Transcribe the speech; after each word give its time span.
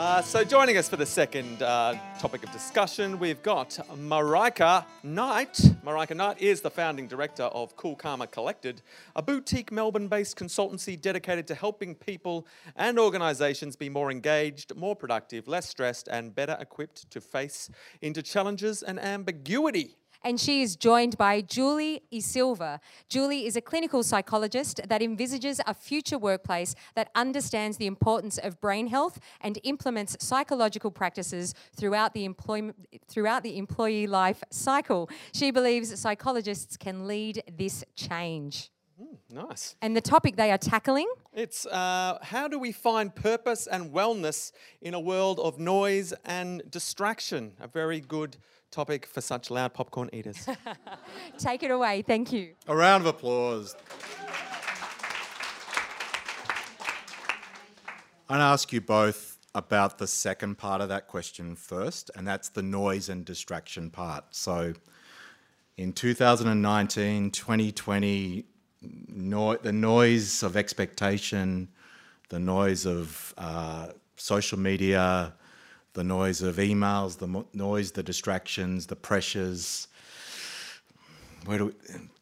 Uh, 0.00 0.22
so, 0.22 0.42
joining 0.42 0.78
us 0.78 0.88
for 0.88 0.96
the 0.96 1.04
second 1.04 1.60
uh, 1.60 1.94
topic 2.18 2.42
of 2.42 2.50
discussion, 2.52 3.18
we've 3.18 3.42
got 3.42 3.78
Marika 3.98 4.86
Knight. 5.02 5.52
Marika 5.84 6.16
Knight 6.16 6.40
is 6.40 6.62
the 6.62 6.70
founding 6.70 7.06
director 7.06 7.42
of 7.42 7.76
Cool 7.76 7.96
Karma 7.96 8.26
Collective, 8.26 8.80
a 9.14 9.20
boutique 9.20 9.70
Melbourne 9.70 10.08
based 10.08 10.38
consultancy 10.38 10.98
dedicated 10.98 11.46
to 11.48 11.54
helping 11.54 11.94
people 11.94 12.46
and 12.76 12.98
organisations 12.98 13.76
be 13.76 13.90
more 13.90 14.10
engaged, 14.10 14.74
more 14.74 14.96
productive, 14.96 15.46
less 15.46 15.68
stressed, 15.68 16.08
and 16.08 16.34
better 16.34 16.56
equipped 16.58 17.10
to 17.10 17.20
face 17.20 17.68
into 18.00 18.22
challenges 18.22 18.82
and 18.82 18.98
ambiguity 18.98 19.96
and 20.22 20.40
she 20.40 20.62
is 20.62 20.76
joined 20.76 21.16
by 21.16 21.40
Julie 21.40 22.02
E. 22.10 22.20
Silva. 22.20 22.80
Julie 23.08 23.46
is 23.46 23.56
a 23.56 23.60
clinical 23.60 24.02
psychologist 24.02 24.80
that 24.88 25.02
envisages 25.02 25.60
a 25.66 25.74
future 25.74 26.18
workplace 26.18 26.74
that 26.94 27.10
understands 27.14 27.76
the 27.76 27.86
importance 27.86 28.38
of 28.38 28.60
brain 28.60 28.88
health 28.88 29.18
and 29.40 29.58
implements 29.64 30.16
psychological 30.20 30.90
practices 30.90 31.54
throughout 31.74 32.14
the 32.14 32.24
employment 32.24 32.76
throughout 33.08 33.42
the 33.42 33.56
employee 33.56 34.06
life 34.06 34.42
cycle. 34.50 35.08
She 35.32 35.50
believes 35.50 35.98
psychologists 35.98 36.76
can 36.76 37.06
lead 37.06 37.42
this 37.56 37.84
change. 37.94 38.70
Mm, 39.00 39.48
nice. 39.48 39.76
And 39.80 39.96
the 39.96 40.00
topic 40.00 40.36
they 40.36 40.50
are 40.50 40.58
tackling? 40.58 41.10
It's 41.32 41.64
uh, 41.66 42.18
how 42.22 42.48
do 42.48 42.58
we 42.58 42.72
find 42.72 43.14
purpose 43.14 43.66
and 43.66 43.92
wellness 43.92 44.52
in 44.82 44.94
a 44.94 45.00
world 45.00 45.40
of 45.40 45.58
noise 45.58 46.12
and 46.24 46.62
distraction? 46.70 47.52
A 47.60 47.66
very 47.66 48.00
good 48.00 48.36
topic 48.70 49.06
for 49.06 49.20
such 49.20 49.50
loud 49.50 49.74
popcorn 49.74 50.10
eaters. 50.12 50.48
Take 51.38 51.62
it 51.62 51.70
away. 51.70 52.02
Thank 52.02 52.32
you. 52.32 52.54
A 52.66 52.76
round 52.76 53.02
of 53.02 53.06
applause. 53.08 53.76
I'd 58.28 58.40
ask 58.40 58.72
you 58.72 58.80
both 58.80 59.38
about 59.54 59.98
the 59.98 60.06
second 60.06 60.56
part 60.56 60.80
of 60.80 60.88
that 60.88 61.08
question 61.08 61.56
first, 61.56 62.10
and 62.14 62.26
that's 62.26 62.48
the 62.48 62.62
noise 62.62 63.08
and 63.08 63.24
distraction 63.24 63.90
part. 63.90 64.24
So, 64.30 64.74
in 65.76 65.92
2019, 65.92 67.30
2020, 67.32 68.44
no, 69.08 69.56
the 69.56 69.72
noise 69.72 70.42
of 70.42 70.56
expectation, 70.56 71.68
the 72.28 72.38
noise 72.38 72.86
of 72.86 73.34
uh, 73.36 73.88
social 74.16 74.58
media, 74.58 75.34
the 75.94 76.04
noise 76.04 76.42
of 76.42 76.56
emails, 76.56 77.18
the 77.18 77.26
mo- 77.26 77.46
noise, 77.52 77.92
the 77.92 78.02
distractions, 78.02 78.86
the 78.86 78.96
pressures. 78.96 79.88
Where 81.46 81.58
do 81.58 81.66
we, 81.66 81.72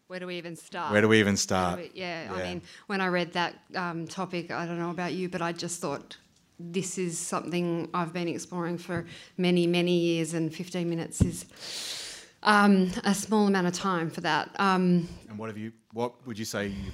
where 0.07 0.21
do 0.21 0.27
we 0.27 0.37
even 0.39 0.57
start? 0.57 0.93
Where 0.93 1.03
do 1.03 1.09
we 1.09 1.21
even 1.21 1.37
start? 1.37 1.81
We, 1.81 1.91
yeah, 1.95 2.25
yeah, 2.25 2.35
I 2.35 2.43
mean, 2.43 2.63
when 2.87 3.01
I 3.01 3.09
read 3.09 3.33
that 3.35 3.57
um, 3.75 4.07
topic, 4.07 4.51
I 4.51 4.65
don't 4.65 4.79
know 4.79 4.91
about 4.91 5.13
you, 5.13 5.29
but 5.29 5.43
I 5.43 5.53
just 5.53 5.81
thought 5.81 6.17
this 6.59 6.99
is 6.99 7.19
something 7.19 7.89
I've 7.95 8.13
been 8.13 8.29
exploring 8.29 8.79
for 8.79 9.07
many, 9.37 9.67
many 9.67 9.99
years, 9.99 10.35
and 10.35 10.53
15 10.55 10.89
minutes 10.89 11.21
is 11.21 11.45
um, 12.43 12.91
a 13.05 13.15
small 13.15 13.47
amount 13.47 13.67
of 13.67 13.75
time 13.75 14.11
for 14.11 14.23
that. 14.23 14.51
Um, 14.59 15.09
and 15.29 15.39
what 15.39 15.49
have 15.49 15.59
you? 15.59 15.73
What 15.93 16.27
would 16.27 16.39
you 16.39 16.45
say 16.45 16.69
you 16.69 16.91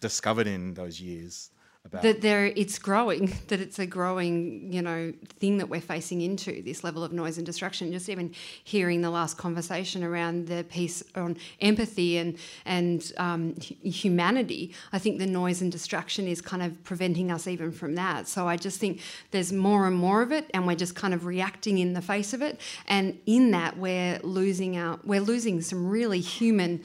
discovered 0.00 0.46
in 0.46 0.74
those 0.74 1.00
years? 1.00 1.50
That 1.90 2.22
there 2.22 2.46
it's 2.46 2.78
growing 2.78 3.32
that 3.48 3.60
it's 3.60 3.78
a 3.78 3.86
growing 3.86 4.72
you 4.72 4.82
know 4.82 5.12
thing 5.38 5.58
that 5.58 5.68
we're 5.68 5.80
facing 5.80 6.22
into 6.22 6.62
this 6.62 6.82
level 6.82 7.04
of 7.04 7.12
noise 7.12 7.36
and 7.36 7.46
distraction. 7.46 7.92
Just 7.92 8.08
even 8.08 8.34
hearing 8.64 9.02
the 9.02 9.10
last 9.10 9.36
conversation 9.36 10.02
around 10.02 10.48
the 10.48 10.64
piece 10.64 11.02
on 11.14 11.36
empathy 11.60 12.16
and 12.18 12.38
and 12.64 13.12
um, 13.18 13.54
humanity 13.60 14.74
i 14.92 14.98
think 14.98 15.18
the 15.18 15.26
noise 15.26 15.60
and 15.60 15.70
distraction 15.70 16.26
is 16.26 16.40
kind 16.40 16.62
of 16.62 16.82
preventing 16.84 17.30
us 17.30 17.46
even 17.46 17.70
from 17.70 17.94
that. 17.94 18.26
So 18.28 18.48
i 18.48 18.56
just 18.56 18.80
think 18.80 19.00
there's 19.30 19.52
more 19.52 19.86
and 19.86 19.96
more 19.96 20.22
of 20.22 20.32
it 20.32 20.50
and 20.54 20.66
we're 20.66 20.76
just 20.76 20.94
kind 20.94 21.12
of 21.14 21.26
reacting 21.26 21.78
in 21.78 21.92
the 21.92 22.02
face 22.02 22.32
of 22.32 22.42
it. 22.42 22.60
And 22.86 23.18
in 23.26 23.50
that 23.50 23.76
we're 23.76 24.18
losing 24.22 24.76
out 24.76 25.06
we're 25.06 25.20
losing 25.20 25.60
some 25.60 25.88
really 25.88 26.20
human 26.20 26.82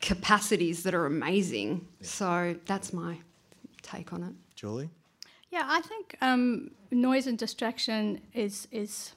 capacities 0.00 0.82
that 0.82 0.94
are 0.94 1.06
amazing. 1.06 1.86
Yeah. 2.00 2.06
so 2.06 2.56
that's 2.66 2.92
my 2.92 3.18
take 3.86 4.12
on 4.12 4.22
it. 4.22 4.34
Julie? 4.54 4.90
Yeah, 5.50 5.64
I 5.66 5.80
think 5.80 6.16
um, 6.20 6.70
noise 6.90 7.26
and 7.26 7.38
distraction 7.38 8.20
is 8.34 8.68
is 8.70 9.12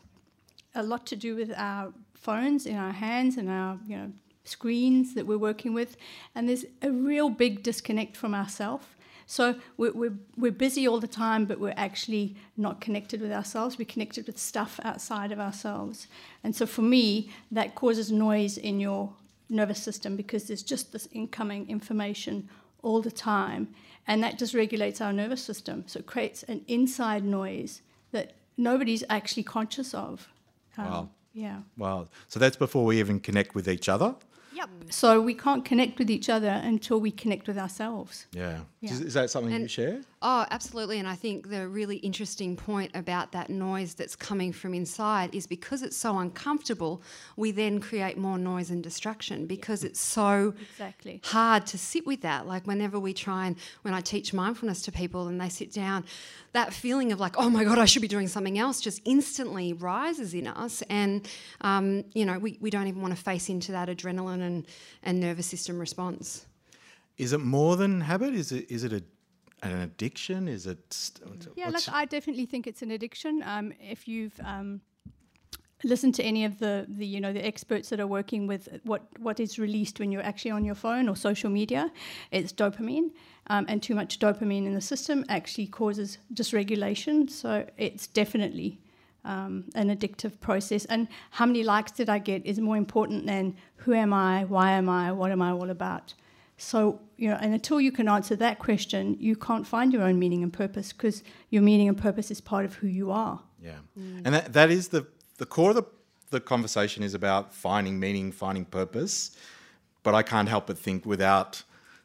a 0.75 0.84
lot 0.84 1.06
to 1.07 1.16
do 1.16 1.35
with 1.35 1.52
our 1.56 1.91
phones 2.13 2.66
in 2.66 2.75
our 2.75 2.91
hands 2.91 3.38
and 3.38 3.50
our 3.50 3.80
you 3.88 3.97
know 3.97 4.12
screens 4.44 5.16
that 5.16 5.25
we're 5.25 5.38
working 5.38 5.74
with, 5.74 5.97
and 6.35 6.47
there's 6.47 6.66
a 6.81 6.91
real 6.91 7.30
big 7.30 7.63
disconnect 7.63 8.16
from 8.16 8.34
ourselves. 8.34 8.85
So 9.25 9.56
we're, 9.78 9.91
we're, 9.91 10.18
we're 10.38 10.52
busy 10.52 10.88
all 10.88 11.00
the 11.00 11.07
time, 11.07 11.46
but 11.46 11.59
we're 11.59 11.75
actually 11.78 12.36
not 12.57 12.81
connected 12.81 13.22
with 13.22 13.31
ourselves. 13.31 13.78
We're 13.78 13.86
connected 13.86 14.25
with 14.25 14.40
stuff 14.40 14.80
outside 14.84 15.31
of 15.31 15.40
ourselves. 15.40 16.07
And 16.44 16.56
so 16.56 16.66
for 16.66 16.81
me, 16.81 17.30
that 17.51 17.75
causes 17.75 18.12
noise 18.12 18.57
in 18.57 18.80
your 18.80 19.13
nervous 19.47 19.84
system 19.84 20.16
because 20.16 20.46
there's 20.46 20.63
just 20.63 20.91
this 20.91 21.07
incoming 21.12 21.69
information 21.69 22.50
all 22.82 23.02
the 23.02 23.12
time 23.12 23.70
and 24.08 24.24
that 24.24 24.40
dysregulates 24.40 25.02
our 25.02 25.14
nervous 25.14 25.44
system. 25.44 25.84
So 25.88 26.00
it 26.00 26.06
creates 26.06 26.44
an 26.44 26.64
inside 26.68 27.24
noise 27.24 27.82
that 28.12 28.34
nobody's 28.58 29.04
actually 29.10 29.44
conscious 29.44 29.94
of. 29.94 30.28
Um, 30.78 30.86
wow. 30.86 31.10
Yeah. 31.34 31.60
Wow. 31.78 32.08
So 32.28 32.40
that's 32.40 32.58
before 32.58 32.86
we 32.86 33.00
even 33.00 33.20
connect 33.20 33.56
with 33.56 33.68
each 33.68 33.88
other? 33.88 34.16
Yep. 34.54 34.70
So 34.90 35.22
we 35.22 35.36
can't 35.36 35.64
connect 35.64 36.00
with 36.00 36.10
each 36.10 36.28
other 36.28 36.50
until 36.50 37.00
we 37.00 37.12
connect 37.12 37.48
with 37.48 37.58
ourselves. 37.58 38.26
Yeah. 38.34 38.62
yeah. 38.82 38.92
Is, 38.92 39.02
is, 39.02 39.14
that 39.14 39.30
something 39.30 39.54
and, 39.54 39.62
you 39.64 39.68
share? 39.70 40.02
Oh, 40.22 40.46
absolutely. 40.52 41.00
And 41.00 41.07
I 41.07 41.16
think 41.16 41.50
the 41.50 41.66
really 41.69 41.96
interesting 41.97 42.57
point 42.57 42.91
about 42.94 43.31
that 43.31 43.50
noise 43.50 43.94
that's 43.94 44.18
coming 44.18 44.52
from 44.52 44.74
inside 44.74 45.34
is 45.34 45.47
because 45.47 45.81
it's 45.81 45.96
so 45.96 46.18
uncomfortable, 46.18 47.02
we 47.38 47.52
then 47.52 47.80
create 47.80 48.18
more 48.18 48.38
noise 48.38 48.69
and 48.69 48.84
distraction 48.84 49.46
because 49.46 49.85
it's 49.85 50.00
so 50.00 50.53
exactly. 50.59 51.22
hard 51.24 51.66
to 51.68 51.78
sit 51.78 52.06
with 52.06 52.19
that. 52.22 52.46
Like 52.46 52.68
whenever 52.68 53.00
we 53.00 53.13
try 53.13 53.47
and 53.47 53.56
when 53.84 53.94
I 53.94 54.02
teach 54.02 54.34
mindfulness 54.34 54.81
to 54.84 54.91
people 54.91 55.30
and 55.30 55.40
they 55.40 55.47
sit 55.47 55.72
down, 55.72 56.03
that 56.51 56.74
feeling 56.74 57.13
of 57.13 57.22
like, 57.22 57.38
oh 57.38 57.50
my 57.50 57.63
God, 57.63 57.80
I 57.80 57.86
should 57.86 58.01
be 58.01 58.09
doing 58.09 58.28
something 58.28 58.59
else 58.59 58.81
just 58.81 59.01
instantly 59.06 59.72
rises 59.72 60.34
in 60.34 60.47
us. 60.47 60.84
And, 60.90 61.30
um, 61.62 62.03
you 62.13 62.25
know, 62.25 62.40
we, 62.40 62.57
we 62.59 62.69
don't 62.69 62.88
even 62.88 63.01
want 63.01 63.16
to 63.16 63.24
face 63.24 63.47
into 63.47 63.72
that 63.72 63.88
adrenaline 63.88 64.41
and, 64.41 64.66
and 65.01 65.22
nervous 65.22 65.47
system 65.47 65.80
response. 65.80 66.46
Is 67.18 67.31
it 67.31 67.40
more 67.40 67.78
than 67.78 68.01
habit? 68.01 68.34
Is 68.34 68.51
it, 68.51 68.69
is 68.69 68.84
it 68.84 68.91
a 68.91 69.01
an 69.64 69.81
addiction? 69.81 70.47
Is 70.47 70.68
it? 70.68 70.94
St- 70.94 71.47
yeah, 71.56 71.70
look, 71.70 71.84
I 71.92 72.06
definitely 72.06 72.46
think 72.46 72.68
it's 72.68 72.81
an 72.81 72.92
addiction. 72.92 73.44
Um, 73.46 73.74
if 73.80 74.08
you've 74.08 74.40
um, 74.44 74.81
listened 75.84 76.16
to 76.16 76.24
any 76.24 76.46
of 76.46 76.59
the, 76.59 76.86
the 76.88 77.06
you 77.06 77.22
know 77.22 77.34
the 77.34 77.46
experts 77.46 77.90
that 77.90 78.00
are 78.00 78.08
working 78.08 78.48
with 78.48 78.69
what 78.84 79.03
what 79.19 79.40
is 79.40 79.59
released 79.59 80.00
when 80.00 80.12
you're 80.12 80.24
actually 80.24 80.52
on 80.52 80.66
your 80.66 80.75
phone 80.75 81.09
or 81.09 81.16
social 81.16 81.50
media, 81.50 81.92
it's 82.31 82.52
dopamine, 82.52 83.12
um, 83.48 83.66
and 83.68 83.81
too 83.81 83.96
much 83.96 84.19
dopamine 84.19 84.66
in 84.66 84.74
the 84.74 84.81
system 84.81 85.25
actually 85.30 85.68
causes 85.68 86.18
dysregulation. 86.34 87.30
So 87.30 87.66
it's 87.78 88.08
definitely. 88.08 88.80
Um, 89.25 89.66
an 89.75 89.94
addictive 89.94 90.40
process, 90.40 90.86
and 90.86 91.09
how 91.31 91.46
many 91.46 91.62
likes 91.62 91.92
did 91.92 92.08
I 92.08 92.19
get 92.19 92.46
is 92.46 92.58
more 92.58 92.78
important 92.78 93.25
than 93.25 93.53
who 93.75 93.94
am 93.94 94.14
I, 94.14 94.46
why 94.46 94.72
am 94.72 94.88
I, 94.88 95.12
what 95.12 95.30
am 95.30 95.42
I 95.42 95.52
all 95.52 95.69
about. 95.69 96.14
So, 96.59 97.00
you 97.18 97.30
know, 97.30 97.38
and 97.40 97.53
until 97.53 97.80
you 97.80 97.92
can 97.92 98.08
answer 98.09 98.36
that 98.36 98.59
question, 98.59 99.16
you 99.20 99.36
can't 99.36 99.66
find 99.66 99.94
your 99.94 100.03
own 100.03 100.20
meaning 100.20 100.44
and 100.44 100.52
purpose 100.52 100.92
because 100.92 101.24
your 101.50 101.62
meaning 101.62 101.88
and 101.88 101.97
purpose 101.97 102.30
is 102.31 102.42
part 102.42 102.66
of 102.66 102.75
who 102.75 102.88
you 102.88 103.12
are. 103.12 103.42
Yeah. 103.62 103.78
Mm. 103.97 104.22
And 104.25 104.36
that, 104.36 104.53
that 104.53 104.69
is 104.69 104.90
the, 104.90 105.08
the 105.38 105.46
core 105.46 105.69
of 105.69 105.78
the, 105.78 105.86
the 106.31 106.39
conversation 106.39 107.01
is 107.01 107.13
about 107.13 107.54
finding 107.54 108.00
meaning, 108.00 108.31
finding 108.31 108.66
purpose. 108.66 109.31
But 110.04 110.16
I 110.16 110.22
can't 110.22 110.50
help 110.50 110.68
but 110.68 110.78
think 110.78 111.06
without 111.06 111.63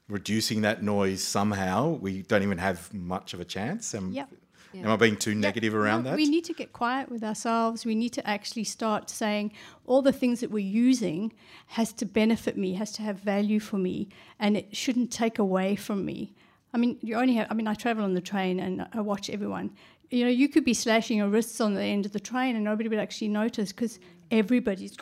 reducing 0.09 0.61
that 0.63 0.83
noise 0.83 1.23
somehow, 1.23 1.91
we 1.91 2.23
don't 2.23 2.43
even 2.43 2.59
have 2.59 2.93
much 2.95 3.35
of 3.35 3.41
a 3.41 3.45
chance. 3.45 3.93
And 3.93 4.15
yep. 4.15 4.29
Yeah. 4.75 4.83
Am 4.83 4.91
I 4.91 4.97
being 4.97 5.17
too 5.17 5.31
yeah. 5.31 5.39
negative 5.39 5.75
around 5.75 6.05
no, 6.05 6.11
that? 6.11 6.17
We 6.17 6.29
need 6.29 6.45
to 6.45 6.53
get 6.53 6.73
quiet 6.73 7.09
with 7.09 7.23
ourselves. 7.23 7.87
We 7.87 7.95
need 7.95 8.13
to 8.15 8.29
actually 8.29 8.65
start 8.65 9.09
saying 9.09 9.53
all 9.87 10.03
the 10.03 10.13
things 10.13 10.41
that 10.41 10.51
we're 10.51 10.67
using 10.67 11.33
has 11.69 11.93
to 11.95 12.05
benefit 12.05 12.57
me, 12.57 12.75
has 12.75 12.91
to 12.93 13.03
have 13.03 13.21
value 13.21 13.61
for 13.61 13.79
me, 13.79 14.09
and 14.41 14.57
it 14.57 14.75
shouldn't 14.75 15.13
take 15.13 15.39
away 15.39 15.77
from 15.77 16.05
me. 16.05 16.35
I 16.73 16.77
mean, 16.77 16.99
you 17.03 17.15
only 17.15 17.35
have, 17.35 17.47
I 17.51 17.55
mean, 17.55 17.69
I 17.69 17.75
travel 17.75 18.03
on 18.03 18.15
the 18.15 18.21
train 18.21 18.59
and 18.59 18.87
I 18.93 19.01
watch 19.01 19.31
everyone. 19.31 19.71
You 20.11 20.25
know, 20.25 20.31
you 20.31 20.49
could 20.49 20.65
be 20.65 20.75
slashing 20.75 21.19
your 21.19 21.29
wrists 21.29 21.61
on 21.61 21.75
the 21.75 21.83
end 21.83 22.05
of 22.05 22.13
the 22.13 22.21
train 22.21 22.57
and 22.57 22.65
nobody 22.65 22.89
would 22.89 22.99
actually 22.99 23.29
notice 23.29 23.71
because 23.71 24.01
everybody's 24.33 24.97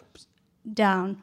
down. 0.74 1.22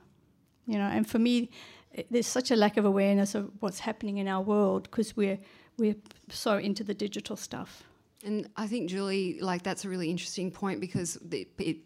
You 0.66 0.80
know, 0.80 0.86
and 0.86 1.08
for 1.08 1.20
me, 1.20 1.52
eh, 1.96 2.04
there's 2.10 2.28
such 2.28 2.50
a 2.50 2.56
lack 2.56 2.78
of 2.78 2.86
awareness 2.86 3.36
of 3.36 3.52
what's 3.60 3.80
happening 3.80 4.18
in 4.18 4.28
our 4.28 4.42
world 4.42 4.84
because 4.84 5.16
we're 5.16 5.40
we're 5.78 5.96
so 6.30 6.58
into 6.58 6.84
the 6.84 6.94
digital 6.94 7.36
stuff. 7.36 7.84
And 8.24 8.50
I 8.58 8.68
think 8.68 8.90
Julie, 8.90 9.40
like 9.42 9.64
that's 9.64 9.86
a 9.86 9.90
really 9.90 10.10
interesting 10.10 10.52
point 10.52 10.82
because 10.82 11.18
it, 11.32 11.48
it, 11.58 11.78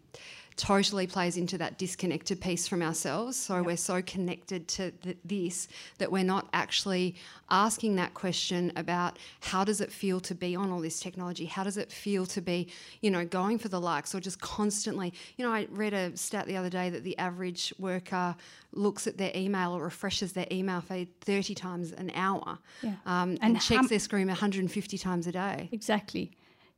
totally 0.55 1.07
plays 1.07 1.37
into 1.37 1.57
that 1.57 1.77
disconnected 1.77 2.39
piece 2.41 2.67
from 2.67 2.81
ourselves. 2.81 3.37
So 3.37 3.61
we're 3.63 3.77
so 3.77 4.01
connected 4.01 4.67
to 4.69 4.91
th- 4.91 5.17
this 5.25 5.67
that 5.97 6.11
we're 6.11 6.23
not 6.23 6.47
actually 6.53 7.15
asking 7.49 7.95
that 7.97 8.13
question 8.13 8.71
about 8.75 9.17
how 9.41 9.63
does 9.63 9.81
it 9.81 9.91
feel 9.91 10.19
to 10.21 10.35
be 10.35 10.55
on 10.55 10.71
all 10.71 10.79
this 10.79 10.99
technology? 10.99 11.45
How 11.45 11.63
does 11.63 11.77
it 11.77 11.91
feel 11.91 12.25
to 12.27 12.41
be, 12.41 12.67
you 13.01 13.11
know, 13.11 13.25
going 13.25 13.57
for 13.57 13.67
the 13.69 13.79
likes 13.81 14.13
or 14.15 14.19
just 14.19 14.39
constantly? 14.41 15.13
You 15.37 15.45
know, 15.45 15.51
I 15.53 15.67
read 15.71 15.93
a 15.93 16.15
stat 16.17 16.47
the 16.47 16.57
other 16.57 16.69
day 16.69 16.89
that 16.89 17.03
the 17.03 17.17
average 17.17 17.73
worker 17.79 18.35
looks 18.73 19.05
at 19.07 19.17
their 19.17 19.31
email 19.35 19.73
or 19.75 19.83
refreshes 19.83 20.33
their 20.33 20.47
email 20.51 20.81
feed 20.81 21.07
30 21.21 21.53
times 21.55 21.91
an 21.91 22.11
hour 22.15 22.57
Yeah. 22.81 22.93
um, 23.05 23.31
and, 23.31 23.39
And 23.43 23.55
checks 23.61 23.81
how- 23.81 23.87
their 23.87 23.99
screen 23.99 24.27
150 24.27 24.97
times 24.97 25.27
a 25.27 25.31
day. 25.31 25.69
Exactly. 25.71 26.31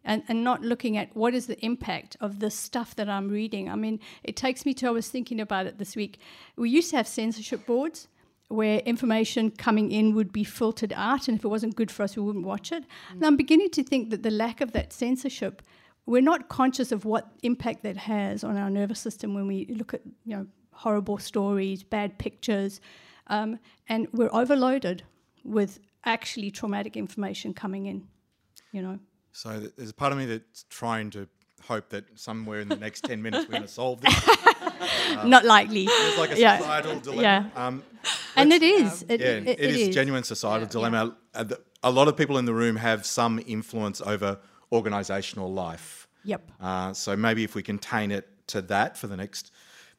And, 0.07 0.21
and 0.27 0.43
not 0.43 0.61
looking 0.61 0.97
at 0.97 1.15
what 1.15 1.33
is 1.33 1.47
the 1.47 1.59
impact 1.65 2.15
of 2.21 2.39
the 2.39 2.51
stuff 2.51 2.95
that 2.95 3.09
I'm 3.09 3.27
reading. 3.27 3.71
I 3.71 3.75
mean, 3.75 3.99
it 4.23 4.35
takes 4.35 4.63
me 4.63 4.75
to, 4.75 4.87
I 4.87 4.91
was 4.91 5.09
thinking 5.09 5.39
about 5.39 5.65
it 5.65 5.79
this 5.79 5.95
week. 5.95 6.19
We 6.55 6.69
used 6.69 6.91
to 6.91 6.97
have 6.97 7.07
censorship 7.07 7.65
boards 7.65 8.07
where 8.47 8.79
information 8.79 9.49
coming 9.49 9.91
in 9.91 10.13
would 10.13 10.31
be 10.31 10.43
filtered 10.43 10.93
out, 10.95 11.27
and 11.27 11.39
if 11.39 11.43
it 11.43 11.47
wasn't 11.47 11.75
good 11.75 11.89
for 11.89 12.03
us, 12.03 12.15
we 12.15 12.21
wouldn't 12.21 12.45
watch 12.45 12.71
it. 12.71 12.83
And 13.09 13.25
I'm 13.25 13.35
beginning 13.35 13.71
to 13.71 13.83
think 13.83 14.11
that 14.11 14.21
the 14.21 14.29
lack 14.29 14.61
of 14.61 14.73
that 14.73 14.93
censorship, 14.93 15.63
we're 16.05 16.21
not 16.21 16.49
conscious 16.49 16.91
of 16.91 17.05
what 17.05 17.31
impact 17.41 17.81
that 17.81 17.97
has 17.97 18.43
on 18.43 18.57
our 18.57 18.69
nervous 18.69 18.99
system 18.99 19.33
when 19.33 19.47
we 19.47 19.65
look 19.65 19.95
at, 19.95 20.01
you 20.23 20.35
know, 20.35 20.45
horrible 20.71 21.17
stories, 21.17 21.81
bad 21.81 22.19
pictures, 22.19 22.79
um, 23.27 23.57
and 23.89 24.07
we're 24.13 24.29
overloaded 24.31 25.01
with 25.43 25.79
actually 26.03 26.51
traumatic 26.51 26.95
information 26.95 27.55
coming 27.55 27.87
in, 27.87 28.07
you 28.71 28.83
know. 28.83 28.99
So 29.35 29.59
th- 29.59 29.73
there's 29.75 29.89
a 29.89 29.93
part 29.93 30.13
of 30.13 30.17
me 30.17 30.25
that's 30.25 30.63
trying 30.69 31.09
to 31.11 31.27
hope 31.63 31.89
that 31.89 32.05
somewhere 32.17 32.61
in 32.61 32.69
the 32.69 32.77
next 32.77 33.01
10 33.03 33.21
minutes 33.21 33.45
we're 33.47 33.51
going 33.53 33.63
to 33.63 33.67
solve 33.67 33.99
this. 34.01 34.29
not 35.25 35.43
likely. 35.43 35.85
It's 35.89 36.17
like 36.17 36.31
a 36.31 36.39
Yeah. 36.39 36.57
societal 36.59 36.99
dilemma. 37.01 37.21
Yeah. 37.21 37.49
Um, 37.67 37.83
and 38.37 38.53
it 38.53 38.63
is. 38.63 39.03
It, 39.09 39.19
yeah, 39.19 39.27
it, 39.27 39.47
it 39.47 39.59
is, 39.59 39.93
genuine 39.93 40.23
societal 40.23 40.67
dilemma. 40.69 41.17
Uh, 41.33 41.43
the- 41.43 41.61
A 41.83 41.91
lot 41.91 42.07
of 42.07 42.15
people 42.15 42.37
in 42.37 42.45
the 42.45 42.53
room 42.53 42.77
have 42.77 43.05
some 43.05 43.41
influence 43.45 43.99
over 44.01 44.39
organisational 44.71 45.53
life. 45.53 46.07
Yep. 46.23 46.51
Uh, 46.61 46.93
so 46.93 47.15
maybe 47.17 47.43
if 47.43 47.55
we 47.55 47.61
contain 47.63 48.11
it 48.11 48.27
to 48.47 48.61
that 48.63 48.97
for 48.97 49.07
the 49.07 49.17
next 49.17 49.51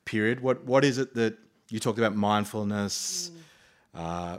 period, 0.04 0.40
what 0.40 0.64
what 0.64 0.84
is 0.84 0.98
it 0.98 1.14
that 1.14 1.36
you 1.70 1.78
talked 1.78 1.98
about 1.98 2.14
mindfulness? 2.16 3.30
Uh, 3.94 4.38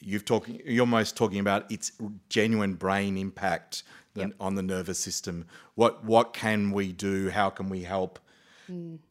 you've 0.00 0.24
talking 0.24 0.60
you're 0.64 0.80
almost 0.82 1.16
talking 1.16 1.38
about 1.40 1.70
its 1.70 1.92
genuine 2.28 2.74
brain 2.74 3.16
impact 3.18 3.82
than 4.16 4.34
on 4.40 4.54
the 4.54 4.62
nervous 4.62 4.98
system. 4.98 5.46
What 5.74 6.04
what 6.04 6.32
can 6.32 6.72
we 6.72 6.92
do? 6.92 7.30
How 7.30 7.50
can 7.50 7.68
we 7.68 7.82
help 7.82 8.18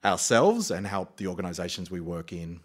ourselves 0.04 0.72
and 0.72 0.86
help 0.86 1.18
the 1.18 1.28
organisations 1.28 1.90
we 1.90 2.02
work 2.02 2.34
in? 2.34 2.60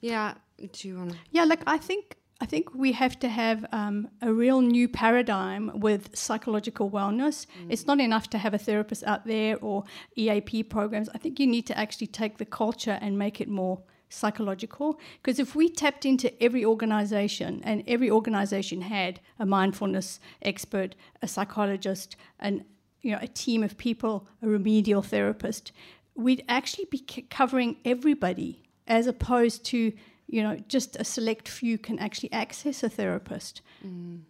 Yeah. 0.00 0.34
Do 0.72 0.88
you 0.88 0.98
want 0.98 1.12
to? 1.12 1.16
Yeah, 1.30 1.44
like 1.44 1.62
I 1.66 1.78
think 1.78 2.16
I 2.40 2.46
think 2.46 2.72
we 2.72 2.92
have 2.92 3.18
to 3.20 3.28
have 3.28 3.66
um, 3.72 4.08
a 4.22 4.32
real 4.32 4.60
new 4.60 4.88
paradigm 4.88 5.72
with 5.74 6.16
psychological 6.16 6.88
wellness. 6.88 7.46
It's 7.68 7.86
not 7.86 7.98
enough 8.00 8.30
to 8.30 8.38
have 8.38 8.54
a 8.54 8.58
therapist 8.58 9.02
out 9.04 9.26
there 9.26 9.56
or 9.58 9.84
EAP 10.16 10.62
programs. 10.64 11.08
I 11.14 11.18
think 11.18 11.40
you 11.40 11.48
need 11.48 11.66
to 11.66 11.76
actually 11.76 12.06
take 12.06 12.38
the 12.38 12.44
culture 12.44 12.96
and 13.00 13.18
make 13.18 13.40
it 13.40 13.48
more 13.48 13.82
psychological. 14.08 14.98
Because 15.22 15.38
if 15.38 15.54
we 15.54 15.68
tapped 15.68 16.04
into 16.04 16.30
every 16.42 16.64
organization 16.64 17.60
and 17.64 17.82
every 17.86 18.10
organization 18.10 18.82
had 18.82 19.20
a 19.38 19.46
mindfulness 19.46 20.20
expert, 20.42 20.94
a 21.22 21.28
psychologist, 21.28 22.16
and 22.40 22.64
you 23.02 23.12
know 23.12 23.18
a 23.20 23.28
team 23.28 23.62
of 23.62 23.76
people, 23.78 24.26
a 24.42 24.48
remedial 24.48 25.02
therapist, 25.02 25.72
we'd 26.14 26.44
actually 26.48 26.86
be 26.90 27.04
c- 27.08 27.22
covering 27.22 27.76
everybody 27.84 28.62
as 28.86 29.06
opposed 29.06 29.64
to 29.66 29.92
you 30.26 30.42
know 30.42 30.56
just 30.68 30.96
a 30.96 31.04
select 31.04 31.48
few 31.48 31.78
can 31.78 31.98
actually 31.98 32.32
access 32.32 32.82
a 32.82 32.88
therapist. 32.88 33.62
Mm. 33.86 34.20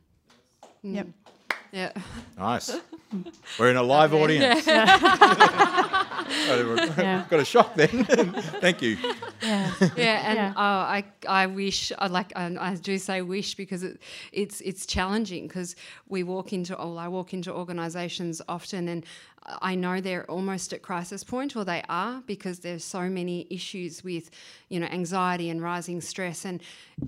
Mm. 0.84 0.94
Yep. 0.94 1.06
Yeah. 1.72 1.92
Nice. 2.38 2.76
We're 3.58 3.70
in 3.70 3.76
a 3.76 3.82
live 3.82 4.14
audience. 4.14 4.66
Yeah. 7.28 7.36
Got 7.36 7.40
a 7.40 7.44
shock 7.44 7.74
then. 7.74 8.04
Thank 8.60 8.82
you. 8.82 8.96
Yeah. 9.42 9.72
yeah, 9.96 10.30
and 10.30 10.36
Yeah. 10.36 10.52
Uh, 10.56 11.00
I 11.00 11.04
I 11.28 11.46
wish 11.46 11.92
I 11.98 12.06
like 12.08 12.32
um, 12.36 12.58
I 12.60 12.74
do 12.74 12.98
say 12.98 13.22
wish 13.22 13.54
because 13.54 13.82
it, 13.82 14.00
it's 14.32 14.60
it's 14.62 14.86
challenging 14.86 15.48
because 15.48 15.76
we 16.08 16.22
walk 16.22 16.52
into 16.52 16.76
well, 16.76 16.98
I 16.98 17.08
walk 17.08 17.32
into 17.32 17.52
organisations 17.52 18.42
often 18.48 18.88
and 18.88 19.04
I 19.46 19.74
know 19.74 20.00
they're 20.00 20.30
almost 20.30 20.72
at 20.72 20.82
crisis 20.82 21.24
point 21.24 21.56
or 21.56 21.64
they 21.64 21.82
are 21.88 22.22
because 22.26 22.58
there's 22.60 22.84
so 22.84 23.08
many 23.08 23.46
issues 23.50 24.04
with 24.04 24.30
you 24.68 24.78
know 24.80 24.86
anxiety 24.86 25.48
and 25.50 25.62
rising 25.62 26.00
stress 26.00 26.44
and 26.44 26.60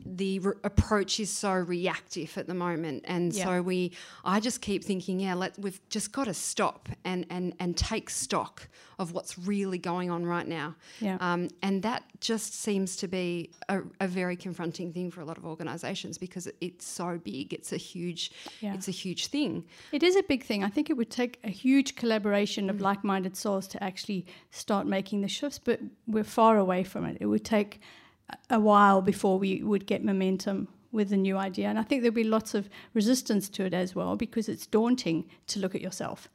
the 0.07 0.39
re- 0.39 0.55
approach 0.65 1.21
is 1.21 1.29
so 1.31 1.53
reactive 1.53 2.37
at 2.39 2.47
the 2.47 2.55
moment 2.55 3.05
and 3.07 3.33
Yeah. 3.35 3.45
so 3.45 3.63
we 3.63 3.93
I 4.25 4.41
just 4.41 4.61
keep 4.63 4.85
thinking 4.85 5.21
yeah 5.21 5.35
let 5.35 5.59
we've 5.59 5.81
just 5.91 6.13
got 6.13 6.25
to 6.25 6.35
stop 6.35 6.89
and 7.05 7.27
and 7.31 7.55
and 7.59 7.77
take 7.77 8.09
stock 8.09 8.69
of 8.99 9.13
what's 9.13 9.39
really 9.39 9.79
going 9.79 10.11
on 10.11 10.25
right 10.27 10.47
now 10.47 10.75
Yeah. 11.01 11.17
um, 11.21 11.49
and 11.63 11.83
that 11.83 12.05
just 12.21 12.55
seems 12.55 12.97
to 12.97 13.09
be 13.09 13.51
a, 13.69 13.81
a 14.01 14.07
very 14.07 14.37
confronting 14.37 14.93
thing 14.93 15.11
for 15.11 15.21
a 15.23 15.25
lot 15.25 15.39
of 15.39 15.47
organisations 15.47 16.19
because 16.19 16.47
it, 16.47 16.57
it's 16.61 16.87
so 16.87 17.19
big. 17.25 17.55
It's 17.55 17.73
a 17.73 17.79
huge, 17.79 18.31
Yeah. 18.61 18.75
it's 18.75 18.89
a 18.89 18.91
huge 18.91 19.29
thing. 19.29 19.65
It 19.91 20.03
is 20.03 20.17
a 20.17 20.23
big 20.23 20.45
thing. 20.45 20.63
I 20.63 20.69
think 20.69 20.91
it 20.91 20.99
would 20.99 21.11
take 21.11 21.39
a 21.45 21.49
huge 21.49 21.95
collaboration 21.97 22.20
of 22.21 22.77
mm. 22.77 22.81
like 22.81 23.05
minded 23.05 23.37
souls 23.37 23.67
to 23.69 23.83
actually 23.83 24.27
start 24.51 24.87
making 24.87 25.21
the 25.21 25.29
shifts, 25.29 25.59
but 25.59 25.81
we're 26.07 26.25
far 26.25 26.59
away 26.59 26.85
from 26.85 27.05
it. 27.05 27.17
It 27.21 27.27
would 27.27 27.45
take 27.45 27.81
a- 28.29 28.57
a 28.57 28.61
while 28.61 29.03
before 29.03 29.39
we 29.39 29.63
would 29.63 29.87
get 29.87 30.05
momentum 30.05 30.69
with 30.93 31.11
the 31.11 31.17
new 31.17 31.37
idea. 31.37 31.69
And 31.69 31.79
I 31.79 31.83
think 31.83 32.03
there'll 32.03 32.15
be 32.15 32.25
lots 32.25 32.55
of 32.55 32.69
resistance 32.95 33.49
to 33.51 33.65
it 33.65 33.75
as 33.75 33.95
well 33.95 34.17
because 34.17 34.49
it's 34.49 34.67
daunting 34.67 35.29
to 35.49 35.61
look 35.61 35.75
at 35.75 35.81
yourself. 35.81 36.29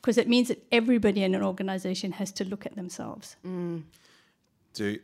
Because 0.00 0.18
it 0.18 0.28
means 0.28 0.48
that 0.48 0.64
everybody 0.72 1.22
in 1.22 1.34
an 1.34 1.42
organization 1.42 2.12
has 2.12 2.32
to 2.32 2.44
look 2.44 2.66
at 2.66 2.74
themselves. 2.74 3.36
Mm. 3.46 3.84
Do 4.74 4.98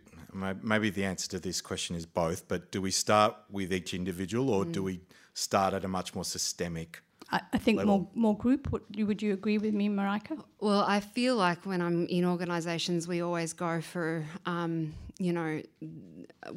maybe 0.62 0.90
the 0.90 1.04
answer 1.04 1.28
to 1.28 1.38
this 1.38 1.60
question 1.60 1.94
is 1.96 2.06
both, 2.06 2.48
but 2.48 2.70
do 2.70 2.80
we 2.82 2.90
start 2.90 3.36
with 3.50 3.72
each 3.72 3.94
individual 3.94 4.50
or 4.50 4.64
mm. 4.64 4.72
do 4.72 4.82
we 4.82 5.00
start 5.34 5.74
at 5.74 5.84
a 5.84 5.88
much 5.88 6.14
more 6.14 6.24
systemic? 6.24 7.02
I, 7.30 7.40
I 7.52 7.58
think 7.58 7.78
Level. 7.78 7.98
more 7.98 8.08
more 8.14 8.36
group. 8.36 8.72
Would 8.72 8.82
you, 8.94 9.06
would 9.06 9.20
you 9.22 9.32
agree 9.34 9.58
with 9.58 9.74
me, 9.74 9.88
Marika? 9.88 10.42
Well, 10.60 10.80
I 10.82 11.00
feel 11.00 11.36
like 11.36 11.64
when 11.66 11.80
I'm 11.82 12.06
in 12.06 12.24
organisations, 12.24 13.06
we 13.06 13.20
always 13.22 13.52
go 13.52 13.80
for, 13.80 14.24
um, 14.46 14.94
you 15.18 15.32
know, 15.32 15.60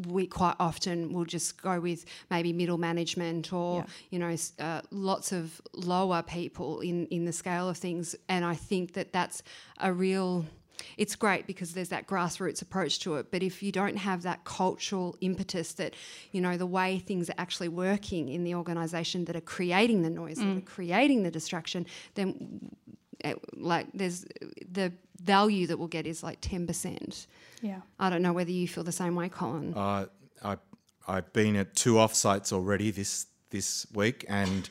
we 0.07 0.27
quite 0.27 0.55
often 0.59 1.11
will 1.13 1.25
just 1.25 1.61
go 1.61 1.79
with 1.79 2.05
maybe 2.29 2.53
middle 2.53 2.77
management 2.77 3.51
or, 3.51 3.77
Yeah. 3.79 3.85
you 4.11 4.19
know, 4.19 4.35
uh, 4.59 4.81
lots 4.91 5.31
of 5.33 5.59
lower 5.73 6.21
people 6.21 6.79
in, 6.79 7.05
in 7.07 7.25
the 7.25 7.33
scale 7.33 7.67
of 7.67 7.77
things. 7.77 8.15
And 8.29 8.45
I 8.45 8.55
think 8.55 8.93
that 8.93 9.11
that's 9.11 9.43
a 9.79 9.91
real. 9.91 10.45
It's 10.97 11.15
great 11.15 11.47
because 11.47 11.73
there's 11.73 11.89
that 11.89 12.07
grassroots 12.07 12.61
approach 12.61 12.99
to 12.99 13.15
it, 13.15 13.31
but 13.31 13.43
if 13.43 13.61
you 13.63 13.71
don't 13.71 13.97
have 13.97 14.23
that 14.23 14.43
cultural 14.43 15.15
impetus 15.21 15.73
that, 15.73 15.93
you 16.31 16.41
know, 16.41 16.57
the 16.57 16.65
way 16.65 16.99
things 16.99 17.29
are 17.29 17.35
actually 17.37 17.69
working 17.69 18.29
in 18.29 18.43
the 18.43 18.55
organisation 18.55 19.25
that 19.25 19.35
are 19.35 19.41
creating 19.41 20.01
the 20.01 20.09
noise, 20.09 20.37
that 20.37 20.57
are 20.57 20.61
creating 20.61 21.23
the 21.23 21.31
distraction, 21.31 21.85
then 22.15 22.75
uh, 23.23 23.33
like 23.55 23.87
there's 23.93 24.25
the 24.71 24.91
value 25.21 25.67
that 25.67 25.77
we'll 25.77 25.87
get 25.87 26.07
is 26.07 26.23
like 26.23 26.41
10%. 26.41 27.27
Yeah. 27.61 27.81
I 27.99 28.09
don't 28.09 28.21
know 28.21 28.33
whether 28.33 28.51
you 28.51 28.67
feel 28.67 28.83
the 28.83 28.91
same 28.91 29.15
way, 29.15 29.29
Colin. 29.29 29.73
Uh, 29.75 30.07
I 30.43 30.57
I've 31.07 31.31
been 31.33 31.55
at 31.55 31.75
two 31.75 31.95
offsites 31.95 32.53
already 32.53 32.91
this 32.91 33.27
this 33.49 33.85
week, 33.93 34.25
and 34.29 34.69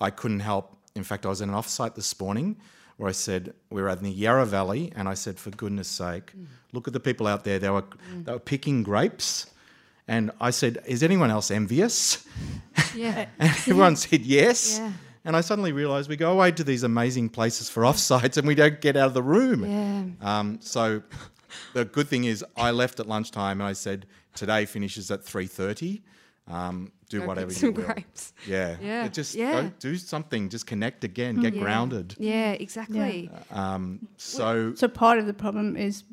I 0.00 0.10
couldn't 0.10 0.40
help. 0.40 0.76
In 0.94 1.04
fact, 1.04 1.24
I 1.24 1.28
was 1.28 1.40
in 1.40 1.48
an 1.48 1.54
offsite 1.54 1.94
this 1.94 2.18
morning 2.20 2.56
where 2.98 3.08
I 3.08 3.12
said 3.12 3.54
we 3.70 3.80
were 3.80 3.88
in 3.88 4.02
the 4.02 4.10
Yarra 4.10 4.44
Valley, 4.44 4.92
and 4.94 5.08
I 5.08 5.14
said, 5.14 5.38
for 5.38 5.50
goodness 5.50 5.88
sake, 5.88 6.32
look 6.72 6.86
at 6.86 6.92
the 6.92 7.00
people 7.00 7.26
out 7.26 7.44
there. 7.44 7.58
They 7.58 7.70
were 7.70 7.84
they 8.12 8.32
were 8.32 8.38
picking 8.38 8.82
grapes. 8.82 9.46
And 10.06 10.30
I 10.40 10.50
said, 10.50 10.82
"Is 10.86 11.02
anyone 11.02 11.30
else 11.30 11.50
envious?" 11.50 12.26
yeah. 12.94 13.26
And 13.38 13.50
everyone 13.50 13.96
said 13.96 14.22
yes. 14.22 14.78
Yeah. 14.78 14.92
And 15.24 15.36
I 15.36 15.42
suddenly 15.42 15.72
realised 15.72 16.08
we 16.08 16.16
go 16.16 16.32
away 16.32 16.50
to 16.52 16.64
these 16.64 16.82
amazing 16.82 17.28
places 17.28 17.68
for 17.68 17.82
offsites, 17.82 18.36
and 18.38 18.46
we 18.46 18.54
don't 18.54 18.80
get 18.80 18.96
out 18.96 19.08
of 19.08 19.14
the 19.14 19.22
room. 19.22 19.64
Yeah. 19.64 20.38
Um, 20.38 20.58
so 20.62 21.02
the 21.74 21.84
good 21.84 22.08
thing 22.08 22.24
is 22.24 22.44
I 22.56 22.70
left 22.70 22.98
at 23.00 23.06
lunchtime 23.06 23.60
and 23.60 23.68
I 23.68 23.74
said 23.74 24.06
today 24.34 24.64
finishes 24.64 25.10
at 25.10 25.22
three 25.22 25.46
thirty. 25.46 26.02
Um, 26.48 26.90
do 27.10 27.20
Go 27.20 27.26
whatever 27.26 27.48
pick 27.52 27.62
you 27.62 27.68
some 27.68 27.74
will. 27.74 27.84
grapes. 27.94 28.32
Yeah, 28.46 28.76
Yeah, 28.80 29.04
It 29.06 29.12
just 29.12 29.34
yeah. 29.34 29.62
go 29.62 29.72
do 29.80 29.96
something. 29.96 30.48
Just 30.48 30.66
connect 30.66 31.04
again. 31.04 31.36
Get 31.36 31.54
Yeah. 31.54 31.60
grounded. 31.62 32.14
Yeah, 32.18 32.52
exactly. 32.52 33.30
Um, 33.50 34.08
so 34.16 34.74
So 34.74 34.88
part 34.88 35.18
of 35.18 35.26
the 35.26 35.34
problem 35.34 35.76
is, 35.76 36.04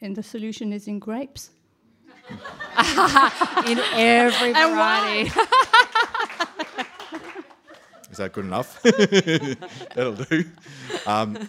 and 0.00 0.14
the 0.16 0.22
solution 0.22 0.72
is 0.72 0.86
in 0.88 0.98
grapes. 0.98 1.50
In 3.66 3.78
every 3.94 4.52
variety. 4.52 5.30
is 8.10 8.16
that 8.18 8.32
good 8.32 8.44
enough? 8.44 8.82
That'll 9.94 10.14
do. 10.14 10.44
Um, 11.06 11.48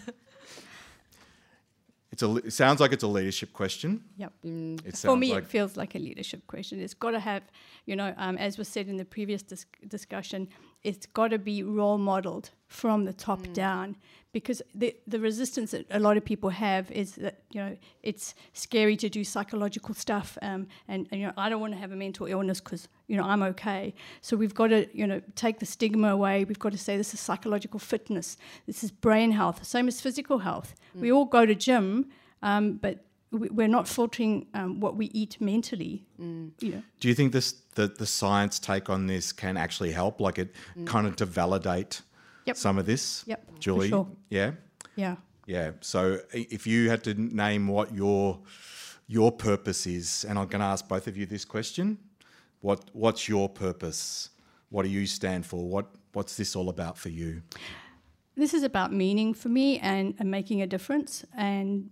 it's 2.17 2.23
a, 2.23 2.35
it 2.47 2.53
sounds 2.53 2.79
like 2.79 2.93
it's 2.93 3.03
a 3.03 3.07
leadership 3.07 3.53
question. 3.53 4.03
Yep. 4.17 4.33
It 4.43 4.97
For 4.97 5.15
me, 5.15 5.33
like 5.33 5.43
it 5.43 5.47
feels 5.47 5.77
like 5.77 5.93
a 5.93 5.99
leadership 5.99 6.47
question. 6.47 6.79
It's 6.79 6.95
got 6.95 7.11
to 7.11 7.19
have, 7.19 7.43
you 7.85 7.95
know, 7.95 8.13
um, 8.17 8.37
as 8.37 8.57
was 8.57 8.67
said 8.67 8.87
in 8.87 8.97
the 8.97 9.05
previous 9.05 9.43
dis- 9.43 9.67
discussion, 9.87 10.47
it's 10.83 11.05
got 11.05 11.29
to 11.29 11.39
be 11.39 11.63
role 11.63 11.97
modeled 11.97 12.51
from 12.67 13.05
the 13.05 13.13
top 13.13 13.41
down 13.53 13.95
because 14.33 14.61
the, 14.75 14.95
the 15.07 15.19
resistance 15.19 15.71
that 15.71 15.85
a 15.89 15.99
lot 15.99 16.17
of 16.17 16.23
people 16.23 16.49
have 16.49 16.91
is 16.91 17.15
that, 17.15 17.39
you 17.51 17.59
know, 17.59 17.75
it's 18.03 18.35
scary 18.53 18.95
to 18.97 19.09
do 19.09 19.23
psychological 19.23 19.95
stuff 19.95 20.37
um, 20.41 20.67
and, 20.87 21.07
and, 21.11 21.21
you 21.21 21.27
know, 21.27 21.33
I 21.37 21.49
don't 21.49 21.59
want 21.59 21.73
to 21.73 21.79
have 21.79 21.91
a 21.91 21.95
mental 21.95 22.27
illness 22.27 22.59
because, 22.59 22.87
you 23.07 23.17
know, 23.17 23.23
I'm 23.23 23.41
okay. 23.41 23.95
So 24.21 24.37
we've 24.37 24.53
got 24.53 24.67
to, 24.67 24.87
you 24.95 25.07
know, 25.07 25.21
take 25.35 25.59
the 25.59 25.65
stigma 25.65 26.09
away. 26.09 26.43
We've 26.43 26.59
got 26.59 26.73
to 26.73 26.77
say 26.77 26.97
this 26.97 27.13
is 27.13 27.19
psychological 27.19 27.79
fitness. 27.79 28.37
This 28.67 28.83
is 28.83 28.91
brain 28.91 29.31
health, 29.31 29.63
same 29.65 29.87
as 29.87 30.01
physical 30.01 30.39
health. 30.39 30.75
We 30.93 31.11
all 31.11 31.25
go 31.25 31.45
to 31.45 31.55
gym, 31.55 32.09
um, 32.41 32.73
but 32.73 33.06
we're 33.31 33.67
not 33.67 33.87
filtering 33.87 34.47
um, 34.53 34.79
what 34.79 34.95
we 34.95 35.07
eat 35.07 35.39
mentally. 35.41 36.05
You 36.17 36.51
know, 36.61 36.83
Do 36.99 37.07
you 37.07 37.13
think 37.13 37.33
this 37.33 37.53
the, 37.75 37.87
the 37.87 38.05
science 38.05 38.57
take 38.59 38.89
on 38.89 39.07
this 39.07 39.31
can 39.33 39.57
actually 39.57 39.91
help, 39.91 40.19
like 40.21 40.39
it 40.39 40.55
kind 40.85 41.07
of 41.07 41.15
to 41.17 41.25
validate 41.25 42.01
Yep. 42.45 42.55
some 42.57 42.77
of 42.77 42.85
this? 42.85 43.23
Yep, 43.27 43.51
for 43.55 43.59
Julie. 43.59 43.89
sure. 43.89 44.07
Yeah, 44.29 44.51
yeah. 44.95 45.15
yeah. 45.45 45.71
So 45.81 46.19
if 46.31 46.65
you 46.65 46.89
had 46.89 47.03
to 47.03 47.13
name 47.13 47.67
what 47.67 47.93
your 47.93 48.39
your 49.07 49.31
purpose 49.31 49.85
is, 49.87 50.25
and 50.27 50.39
I'm 50.39 50.47
going 50.47 50.59
to 50.61 50.65
ask 50.65 50.87
both 50.87 51.07
of 51.07 51.17
you 51.17 51.25
this 51.25 51.43
question: 51.45 51.97
what 52.61 52.89
what's 52.93 53.27
your 53.27 53.49
purpose? 53.49 54.29
What 54.69 54.83
do 54.83 54.89
you 54.89 55.05
stand 55.05 55.45
for? 55.45 55.67
What 55.67 55.87
what's 56.13 56.35
this 56.37 56.55
all 56.55 56.69
about 56.69 56.97
for 56.97 57.09
you? 57.09 57.41
This 58.37 58.53
is 58.53 58.63
about 58.63 58.93
meaning 58.93 59.33
for 59.33 59.49
me 59.49 59.79
and, 59.79 60.13
and 60.19 60.29
making 60.29 60.61
a 60.61 60.67
difference. 60.67 61.25
And 61.35 61.89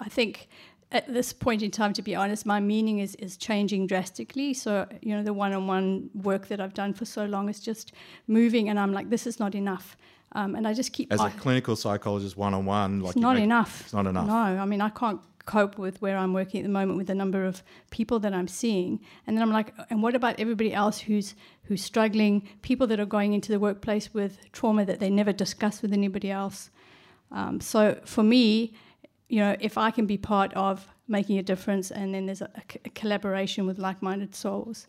I 0.00 0.08
think 0.08 0.48
at 0.90 1.12
this 1.12 1.32
point 1.32 1.62
in 1.62 1.70
time, 1.70 1.92
to 1.92 2.02
be 2.02 2.14
honest, 2.14 2.46
my 2.46 2.60
meaning 2.60 2.98
is, 3.00 3.14
is 3.16 3.36
changing 3.36 3.86
drastically. 3.86 4.54
So, 4.54 4.86
you 5.02 5.14
know, 5.14 5.22
the 5.22 5.34
one 5.34 5.52
on 5.52 5.66
one 5.66 6.10
work 6.14 6.48
that 6.48 6.60
I've 6.60 6.74
done 6.74 6.94
for 6.94 7.04
so 7.04 7.26
long 7.26 7.48
is 7.48 7.60
just 7.60 7.92
moving, 8.26 8.68
and 8.68 8.78
I'm 8.78 8.92
like, 8.92 9.10
this 9.10 9.26
is 9.26 9.38
not 9.38 9.54
enough. 9.54 9.96
Um, 10.32 10.54
and 10.54 10.66
I 10.66 10.74
just 10.74 10.92
keep. 10.92 11.12
As 11.12 11.20
a 11.20 11.30
clinical 11.30 11.76
psychologist, 11.76 12.36
one 12.36 12.54
on 12.54 12.64
one, 12.64 13.00
like 13.00 13.16
it's 13.16 13.20
not 13.20 13.34
make- 13.34 13.44
enough. 13.44 13.82
It's 13.82 13.92
not 13.92 14.06
enough. 14.06 14.26
No, 14.26 14.34
I 14.34 14.64
mean, 14.64 14.80
I 14.80 14.90
can't 14.90 15.20
cope 15.48 15.78
with 15.78 16.00
where 16.02 16.18
I'm 16.18 16.34
working 16.34 16.60
at 16.60 16.64
the 16.64 16.72
moment 16.72 16.98
with 16.98 17.06
the 17.06 17.14
number 17.14 17.46
of 17.46 17.62
people 17.90 18.18
that 18.20 18.34
I'm 18.34 18.48
seeing. 18.48 19.00
And 19.26 19.34
then 19.34 19.42
I'm 19.42 19.50
like, 19.50 19.72
and 19.88 20.02
what 20.02 20.14
about 20.14 20.38
everybody 20.38 20.74
else 20.74 20.98
who's 21.00 21.34
who's 21.64 21.82
struggling? 21.82 22.46
People 22.60 22.86
that 22.88 23.00
are 23.00 23.06
going 23.06 23.32
into 23.32 23.50
the 23.50 23.58
workplace 23.58 24.12
with 24.12 24.38
trauma 24.52 24.84
that 24.84 25.00
they 25.00 25.08
never 25.08 25.32
discuss 25.32 25.80
with 25.80 25.92
anybody 25.92 26.30
else. 26.30 26.70
Um, 27.30 27.60
so 27.60 27.98
for 28.04 28.22
me, 28.22 28.74
you 29.28 29.40
know, 29.40 29.56
if 29.60 29.76
I 29.78 29.90
can 29.90 30.06
be 30.06 30.16
part 30.18 30.52
of 30.54 30.86
making 31.06 31.38
a 31.38 31.42
difference, 31.42 31.90
and 31.90 32.14
then 32.14 32.26
there's 32.26 32.42
a 32.42 32.50
collaboration 32.94 33.66
with 33.66 33.78
like-minded 33.78 34.34
souls, 34.34 34.86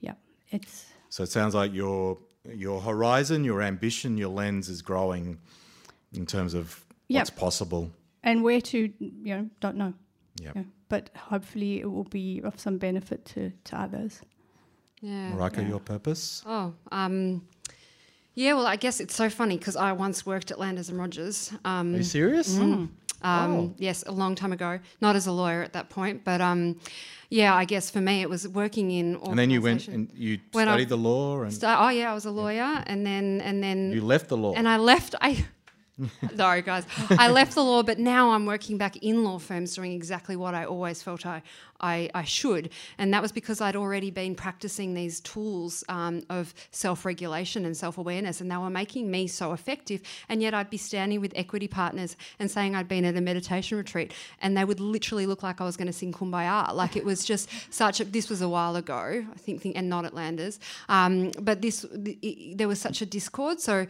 yeah, 0.00 0.14
it's 0.50 0.86
So 1.08 1.22
it 1.22 1.30
sounds 1.30 1.54
like 1.54 1.72
your 1.74 2.18
your 2.54 2.80
horizon, 2.80 3.44
your 3.44 3.60
ambition, 3.62 4.16
your 4.16 4.30
lens 4.30 4.68
is 4.68 4.80
growing 4.82 5.38
in 6.12 6.24
terms 6.26 6.54
of 6.54 6.84
Yep. 7.08 7.20
what's 7.20 7.30
possible. 7.30 7.90
and 8.22 8.42
where 8.42 8.60
to, 8.60 8.78
you 8.98 9.34
know, 9.36 9.48
don't 9.60 9.76
know. 9.76 9.92
Yep. 10.42 10.56
Yeah, 10.56 10.62
but 10.88 11.10
hopefully 11.16 11.80
it 11.80 11.90
will 11.90 12.04
be 12.04 12.40
of 12.44 12.58
some 12.60 12.78
benefit 12.78 13.24
to, 13.26 13.50
to 13.64 13.76
others. 13.80 14.20
Yeah. 15.00 15.32
Marika, 15.32 15.66
your 15.68 15.80
purpose? 15.80 16.42
Oh, 16.46 16.74
um, 16.92 17.42
yeah. 18.34 18.54
Well, 18.54 18.66
I 18.66 18.76
guess 18.76 19.00
it's 19.00 19.14
so 19.14 19.28
funny 19.30 19.56
because 19.58 19.76
I 19.76 19.92
once 19.92 20.26
worked 20.26 20.50
at 20.50 20.58
Landers 20.58 20.88
and 20.90 20.98
Rogers. 20.98 21.52
Um, 21.64 21.94
Are 21.94 21.98
you 21.98 22.02
serious? 22.04 22.58
Um, 23.22 23.52
Oh. 23.54 23.74
Yes, 23.78 24.04
a 24.06 24.12
long 24.12 24.34
time 24.34 24.52
ago. 24.52 24.78
Not 25.00 25.16
as 25.16 25.26
a 25.26 25.32
lawyer 25.32 25.62
at 25.62 25.72
that 25.72 25.88
point, 25.90 26.22
but 26.24 26.40
um, 26.40 26.76
yeah, 27.30 27.54
I 27.54 27.64
guess 27.64 27.90
for 27.90 28.00
me 28.00 28.22
it 28.22 28.30
was 28.30 28.46
working 28.46 28.90
in. 28.90 29.16
And 29.24 29.38
then 29.38 29.50
you 29.50 29.60
went 29.60 29.88
and 29.88 30.08
you 30.14 30.38
When 30.52 30.68
I- 30.68 30.72
studied 30.72 30.88
the 30.88 30.96
law 30.98 31.42
and 31.42 31.58
oh 31.64 31.88
yeah, 31.90 32.10
I 32.10 32.14
was 32.14 32.24
a 32.26 32.30
lawyer, 32.30 32.82
and 32.86 33.04
then 33.04 33.40
and 33.40 33.62
then 33.62 33.92
you 33.92 34.02
left 34.02 34.28
the 34.28 34.36
law. 34.36 34.54
and 34.56 34.68
I 34.68 34.76
left. 34.76 35.14
I 35.20 35.44
sorry 36.36 36.62
guys, 36.62 36.84
I 37.10 37.28
left 37.28 37.54
the 37.54 37.62
law, 37.62 37.82
but 37.82 37.98
now 37.98 38.30
I'm 38.30 38.46
working 38.46 38.78
back 38.78 38.96
in 38.98 39.24
law 39.24 39.38
firms 39.38 39.74
doing 39.74 39.92
exactly 39.92 40.36
what 40.36 40.54
I 40.54 40.64
always 40.64 41.02
felt 41.02 41.26
I 41.26 41.42
I, 41.80 42.10
I 42.12 42.24
should, 42.24 42.70
and 42.98 43.14
that 43.14 43.22
was 43.22 43.30
because 43.30 43.60
I'd 43.60 43.76
already 43.76 44.10
been 44.10 44.34
practicing 44.34 44.94
these 44.94 45.20
tools 45.20 45.84
um, 45.88 46.24
of 46.28 46.52
self-regulation 46.72 47.64
and 47.64 47.76
self-awareness, 47.76 48.40
and 48.40 48.50
they 48.50 48.56
were 48.56 48.68
making 48.68 49.10
me 49.10 49.28
so 49.28 49.52
effective. 49.52 50.02
And 50.28 50.42
yet 50.42 50.54
I'd 50.54 50.70
be 50.70 50.76
standing 50.76 51.20
with 51.20 51.32
equity 51.36 51.68
partners 51.68 52.16
and 52.40 52.50
saying 52.50 52.74
I'd 52.74 52.88
been 52.88 53.04
at 53.04 53.16
a 53.16 53.20
meditation 53.20 53.78
retreat, 53.78 54.12
and 54.42 54.56
they 54.56 54.64
would 54.64 54.80
literally 54.80 55.26
look 55.26 55.44
like 55.44 55.60
I 55.60 55.64
was 55.64 55.76
going 55.76 55.86
to 55.86 55.92
sing 55.92 56.12
Kumbaya. 56.12 56.74
Like 56.74 56.96
it 56.96 57.04
was 57.04 57.24
just 57.24 57.48
such. 57.72 58.00
A, 58.00 58.04
this 58.04 58.28
was 58.28 58.42
a 58.42 58.48
while 58.48 58.74
ago, 58.74 59.24
I 59.32 59.38
think, 59.38 59.62
and 59.76 59.88
not 59.88 60.04
at 60.04 60.14
Landers, 60.14 60.58
um, 60.88 61.30
but 61.40 61.62
this 61.62 61.86
there 61.92 62.66
was 62.66 62.80
such 62.80 63.02
a 63.02 63.06
discord. 63.06 63.60
So 63.60 63.86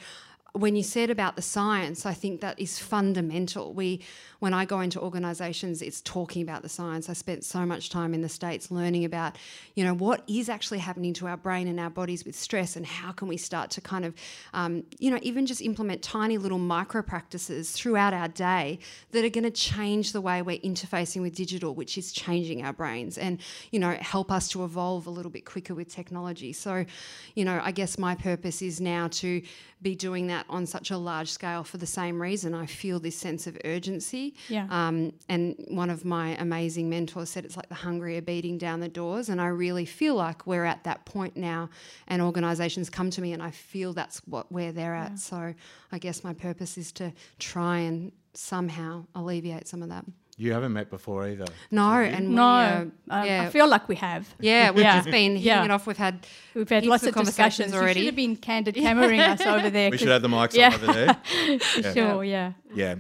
when 0.55 0.75
you 0.75 0.83
said 0.83 1.11
about 1.11 1.37
the 1.37 1.43
science, 1.43 2.07
I 2.07 2.15
think 2.15 2.41
that 2.41 2.59
is 2.59 2.79
fundamental. 2.79 3.75
We, 3.75 4.01
when 4.39 4.55
I 4.55 4.65
go 4.65 4.81
into 4.81 5.01
organisations, 5.01 5.83
it's 5.83 6.01
talking 6.01 6.43
about 6.43 6.63
the 6.63 6.69
science. 6.69 7.09
I 7.09 7.13
spent 7.13 7.45
so 7.45 7.67
much 7.67 7.91
time 7.91 8.15
in 8.15 8.23
the 8.23 8.29
states 8.29 8.71
learning 8.71 9.05
about, 9.05 9.37
you 9.75 9.85
know, 9.85 9.95
what 9.95 10.23
is 10.27 10.49
actually 10.49 10.79
happening 10.79 11.13
to 11.15 11.27
our 11.27 11.37
brain 11.37 11.69
and 11.69 11.79
our 11.79 11.91
bodies 11.91 12.25
with 12.25 12.35
stress, 12.35 12.77
and 12.77 12.87
how 12.87 13.13
can 13.13 13.29
we 13.29 13.37
start 13.37 13.71
to 13.73 13.81
kind 13.81 14.05
of, 14.05 14.15
um, 14.55 14.85
you 14.99 15.11
know, 15.11 15.19
even 15.23 15.45
just 15.45 15.61
implement 15.61 16.03
tiny 16.03 16.39
little 16.39 16.59
micro 16.59 17.03
practices 17.03 17.71
throughout 17.73 18.15
our 18.15 18.29
day 18.29 18.79
that 19.13 19.25
are 19.25 19.31
going 19.31 19.45
to 19.45 19.51
change 19.51 20.13
the 20.13 20.21
way 20.21 20.41
we're 20.41 20.59
interfacing 20.61 21.21
with 21.21 21.35
digital, 21.35 21.75
which 21.75 21.99
is 21.99 22.11
changing 22.11 22.65
our 22.65 22.73
brains, 22.73 23.19
and 23.19 23.41
you 23.71 23.79
know, 23.79 23.93
help 24.01 24.33
us 24.33 24.49
to 24.49 24.65
evolve 24.65 25.07
a 25.07 25.11
little 25.11 25.31
bit 25.31 25.45
quicker 25.45 25.75
with 25.75 25.89
technology. 25.89 26.53
So, 26.53 26.87
you 27.35 27.45
know, 27.45 27.61
I 27.63 27.71
guess 27.71 27.99
my 27.99 28.15
purpose 28.15 28.63
is 28.63 28.81
now 28.81 29.09
to 29.09 29.43
be 29.81 29.95
doing 29.95 30.27
that 30.27 30.38
on 30.49 30.67
such 30.67 30.91
a 30.91 30.99
large 30.99 31.31
scale 31.31 31.65
for 31.65 31.79
the 31.79 31.87
same 31.87 32.21
reason. 32.21 32.55
I 32.55 32.67
feel 32.67 33.01
this 33.01 33.17
sense 33.17 33.47
of 33.47 33.57
urgency. 33.65 34.35
Yeah. 34.49 34.67
Um, 34.71 35.13
and 35.29 35.57
one 35.69 35.91
of 35.91 36.05
my 36.05 36.37
amazing 36.37 36.89
mentors 36.89 37.31
said 37.31 37.45
it's 37.45 37.57
like 37.57 37.69
the 37.69 37.75
hungry 37.75 38.17
are 38.19 38.23
beating 38.23 38.59
down 38.59 38.81
the 38.81 38.89
doors. 38.89 39.29
And 39.29 39.41
I 39.41 39.49
really 39.49 39.85
feel 39.85 40.15
like 40.15 40.47
we're 40.47 40.65
at 40.65 40.85
that 40.85 41.05
point 41.05 41.37
now, 41.37 41.71
and 42.07 42.23
organisations 42.23 42.91
come 42.91 43.11
to 43.11 43.21
me, 43.21 43.33
and 43.33 43.43
I 43.43 43.51
feel 43.51 43.93
that's 43.93 44.19
what 44.27 44.51
where 44.51 44.73
they're 44.73 44.95
at. 44.95 45.19
So 45.19 45.55
I 45.93 45.99
guess 45.99 46.25
my 46.25 46.35
purpose 46.35 46.79
is 46.79 46.93
to 46.93 47.13
try 47.39 47.79
and 47.79 48.13
somehow 48.35 49.07
alleviate 49.15 49.67
some 49.67 49.83
of 49.83 49.89
that. 49.89 50.05
You 50.39 50.53
haven't 50.53 50.73
met 50.73 50.89
before 50.89 51.27
either. 51.29 51.45
No, 51.71 51.91
and 51.93 52.29
we, 52.31 52.35
No, 52.37 52.43
uh, 52.45 52.85
um, 53.11 53.27
yeah, 53.27 53.43
I 53.43 53.51
feel 53.51 53.69
like 53.69 53.89
we 53.89 53.97
have. 53.97 54.33
yeah, 54.41 54.71
we've 54.71 54.85
Yeah. 54.85 54.97
just 54.99 55.11
been 55.11 55.33
hitting 55.33 55.43
Yeah. 55.47 55.65
it 55.65 55.71
off. 55.71 55.87
We've 55.87 55.97
had 55.97 56.27
We've 56.55 56.69
had 56.69 56.87
lots 56.87 57.03
of 57.03 57.09
of 57.09 57.15
conversations 57.15 57.57
discussions. 57.73 57.75
already. 57.75 58.01
You 58.01 58.07
should 58.07 58.13
have 58.15 58.17
been 58.17 58.37
candid 58.37 58.75
cameraing 58.77 59.21
us 59.29 59.41
over 59.43 59.69
there. 59.79 59.91
We 59.91 59.99
should 59.99 60.09
have 60.09 60.23
the 60.23 60.29
mics 60.29 60.55
Yeah. 60.55 60.69
on 60.69 60.75
over 60.75 60.93
there. 60.93 61.93
Sure, 61.95 62.25
yeah. 62.25 62.53
Yeah. 62.75 62.95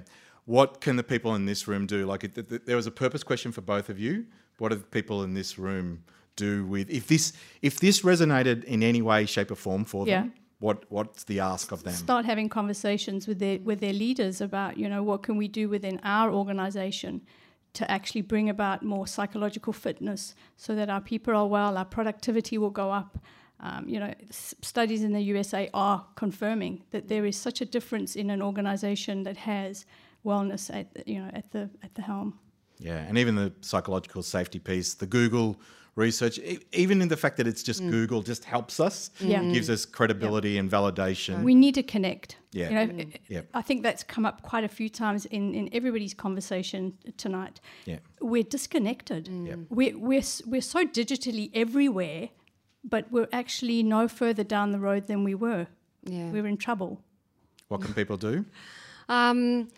What 0.44 0.80
can 0.80 0.96
the 0.96 1.02
people 1.04 1.34
in 1.34 1.46
this 1.46 1.68
room 1.68 1.86
do? 1.86 2.06
Like, 2.06 2.24
it, 2.24 2.34
th- 2.34 2.48
th- 2.48 2.62
there 2.64 2.76
was 2.76 2.86
a 2.86 2.90
purpose 2.90 3.22
question 3.22 3.52
for 3.52 3.60
both 3.60 3.88
of 3.88 3.98
you. 3.98 4.26
What 4.58 4.70
do 4.70 4.76
the 4.76 4.84
people 4.84 5.22
in 5.22 5.34
this 5.34 5.58
room 5.58 6.02
do 6.36 6.64
with 6.66 6.88
if 6.90 7.06
this 7.06 7.32
if 7.62 7.78
this 7.80 8.02
resonated 8.02 8.64
in 8.64 8.82
any 8.82 9.02
way, 9.02 9.26
shape, 9.26 9.50
or 9.50 9.56
form 9.56 9.84
for 9.84 10.06
them? 10.06 10.32
What 10.60 10.84
what's 10.90 11.24
the 11.24 11.38
ask 11.40 11.70
of 11.72 11.82
them? 11.84 11.94
Start 11.94 12.24
having 12.24 12.48
conversations 12.48 13.28
with 13.28 13.38
their 13.38 13.58
with 13.60 13.78
their 13.80 13.92
leaders 13.92 14.40
about 14.40 14.76
you 14.76 14.88
know 14.88 15.02
what 15.02 15.22
can 15.22 15.36
we 15.36 15.46
do 15.48 15.68
within 15.68 16.00
our 16.02 16.32
organisation 16.32 17.20
to 17.74 17.88
actually 17.90 18.22
bring 18.22 18.48
about 18.50 18.82
more 18.82 19.06
psychological 19.06 19.72
fitness 19.72 20.34
so 20.56 20.74
that 20.74 20.88
our 20.90 21.00
people 21.00 21.34
are 21.36 21.46
well, 21.46 21.76
our 21.78 21.84
productivity 21.84 22.58
will 22.58 22.70
go 22.70 22.90
up. 22.90 23.18
Um, 23.60 23.88
you 23.88 24.00
know, 24.00 24.14
s- 24.30 24.54
studies 24.62 25.02
in 25.02 25.12
the 25.12 25.20
USA 25.20 25.68
are 25.74 26.06
confirming 26.16 26.84
that 26.90 27.08
there 27.08 27.24
is 27.26 27.36
such 27.36 27.60
a 27.60 27.64
difference 27.64 28.16
in 28.16 28.30
an 28.30 28.40
organisation 28.40 29.24
that 29.24 29.36
has 29.36 29.84
wellness 30.24 30.74
at 30.74 30.92
the- 30.94 31.04
you 31.06 31.20
know 31.22 31.30
at 31.34 31.50
the 31.52 31.70
at 31.82 31.94
the 31.94 32.02
helm. 32.02 32.38
Yeah, 32.80 32.98
and 33.08 33.16
even 33.18 33.34
the 33.36 33.52
psychological 33.60 34.22
safety 34.22 34.58
piece, 34.60 34.94
the 34.94 35.06
Google 35.06 35.60
research, 35.98 36.38
e- 36.38 36.60
even 36.72 37.02
in 37.02 37.08
the 37.08 37.16
fact 37.16 37.36
that 37.38 37.46
it's 37.46 37.62
just 37.62 37.80
Google, 37.80 38.22
just 38.22 38.44
helps 38.44 38.78
us. 38.80 39.10
Yeah. 39.20 39.40
Mm. 39.42 39.52
gives 39.52 39.68
us 39.68 39.84
credibility 39.84 40.56
and 40.58 40.70
validation. 40.70 41.42
We 41.42 41.54
need 41.54 41.74
to 41.74 41.82
connect. 41.82 42.36
Yeah. 42.52 42.68
You 42.70 42.74
know, 42.92 43.04
Yep. 43.28 43.48
I 43.52 43.62
think 43.62 43.82
that's 43.82 44.02
come 44.04 44.24
up 44.24 44.42
quite 44.42 44.64
a 44.64 44.68
few 44.68 44.88
times 44.88 45.26
in, 45.26 45.54
in 45.54 45.68
everybody's 45.72 46.14
conversation 46.14 46.94
tonight. 47.16 47.60
Yeah. 47.84 47.98
We're 48.20 48.44
disconnected. 48.44 49.28
Yep. 49.28 49.58
We're, 49.68 49.98
we're, 49.98 50.22
we're 50.46 50.60
so 50.62 50.86
digitally 50.86 51.50
everywhere, 51.54 52.30
but 52.84 53.10
we're 53.10 53.28
actually 53.32 53.82
no 53.82 54.08
further 54.08 54.44
down 54.44 54.70
the 54.72 54.78
road 54.78 55.06
than 55.08 55.24
we 55.24 55.34
were. 55.34 55.66
yeah. 56.04 56.30
We're 56.30 56.46
in 56.46 56.56
trouble. 56.56 57.02
What 57.68 57.82
can 57.82 57.92
people 57.92 58.16
do? 58.16 58.44
Um, 59.10 59.68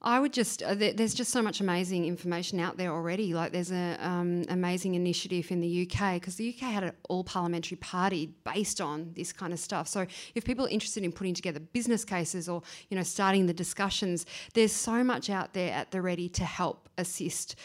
I 0.00 0.20
would 0.20 0.32
just, 0.32 0.62
uh, 0.62 0.74
there, 0.74 0.92
there's 0.92 1.12
just 1.12 1.32
so 1.32 1.42
much 1.42 1.60
amazing 1.60 2.04
information 2.04 2.60
out 2.60 2.76
there 2.76 2.92
already. 2.92 3.34
Like 3.34 3.50
there's 3.50 3.72
an 3.72 3.96
um, 4.00 4.44
amazing 4.48 4.94
initiative 4.94 5.50
in 5.50 5.60
the 5.60 5.82
UK 5.82 6.14
because 6.14 6.36
the 6.36 6.50
UK 6.50 6.70
had 6.70 6.84
an 6.84 6.92
all 7.08 7.24
parliamentary 7.24 7.78
party 7.78 8.32
based 8.44 8.80
on 8.80 9.12
this 9.16 9.32
kind 9.32 9.52
of 9.52 9.58
stuff. 9.58 9.88
So 9.88 10.06
if 10.36 10.44
people 10.44 10.66
are 10.66 10.70
interested 10.70 11.02
in 11.02 11.10
putting 11.10 11.34
together 11.34 11.58
business 11.58 12.04
cases 12.04 12.48
or, 12.48 12.62
you 12.90 12.96
know, 12.96 13.02
starting 13.02 13.46
the 13.46 13.54
discussions, 13.54 14.24
there's 14.54 14.72
so 14.72 15.02
much 15.02 15.30
out 15.30 15.52
there 15.52 15.72
at 15.72 15.90
the 15.90 16.00
ready 16.00 16.28
to 16.28 16.44
help 16.44 16.88
assist 16.96 17.56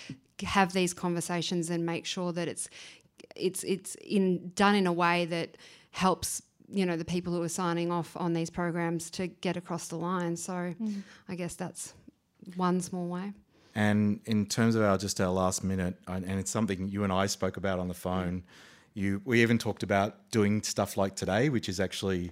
have 0.42 0.74
these 0.74 0.94
conversations 0.94 1.70
and 1.70 1.86
make 1.86 2.06
sure 2.06 2.34
that 2.34 2.48
it's 2.48 2.68
it's 3.36 3.63
it's 3.63 3.96
in 3.96 4.52
done 4.56 4.75
in 4.75 4.88
a 4.88 4.92
way 4.92 5.25
that 5.25 5.58
helps 5.92 6.42
you 6.70 6.86
know 6.86 6.98
the 6.98 7.06
people 7.06 7.34
who 7.34 7.42
are 7.42 7.50
signing 7.50 7.92
off 7.92 8.18
on 8.18 8.34
these 8.34 8.50
programs 8.50 9.10
to 9.12 9.28
get 9.28 9.56
across 9.56 9.88
the 9.88 9.96
line. 9.96 10.36
So 10.36 10.54
mm. 10.54 11.04
I 11.30 11.36
guess 11.36 11.56
that's 11.56 11.94
one 12.55 12.81
small 12.81 13.07
way. 13.07 13.33
And 13.75 14.19
in 14.25 14.45
terms 14.45 14.75
of 14.75 14.83
our 14.83 14.97
just 14.97 15.19
our 15.19 15.31
last 15.31 15.63
minute, 15.63 15.95
and 16.07 16.25
it's 16.39 16.51
something 16.51 16.89
you 16.89 17.03
and 17.03 17.12
I 17.12 17.25
spoke 17.25 17.57
about 17.57 17.79
on 17.79 17.88
the 17.88 17.93
phone. 17.93 18.43
You 18.93 19.21
we 19.25 19.41
even 19.41 19.57
talked 19.57 19.81
about 19.81 20.29
doing 20.29 20.62
stuff 20.62 20.97
like 20.97 21.15
today, 21.15 21.50
which 21.50 21.67
is 21.67 21.79
actually 21.79 22.31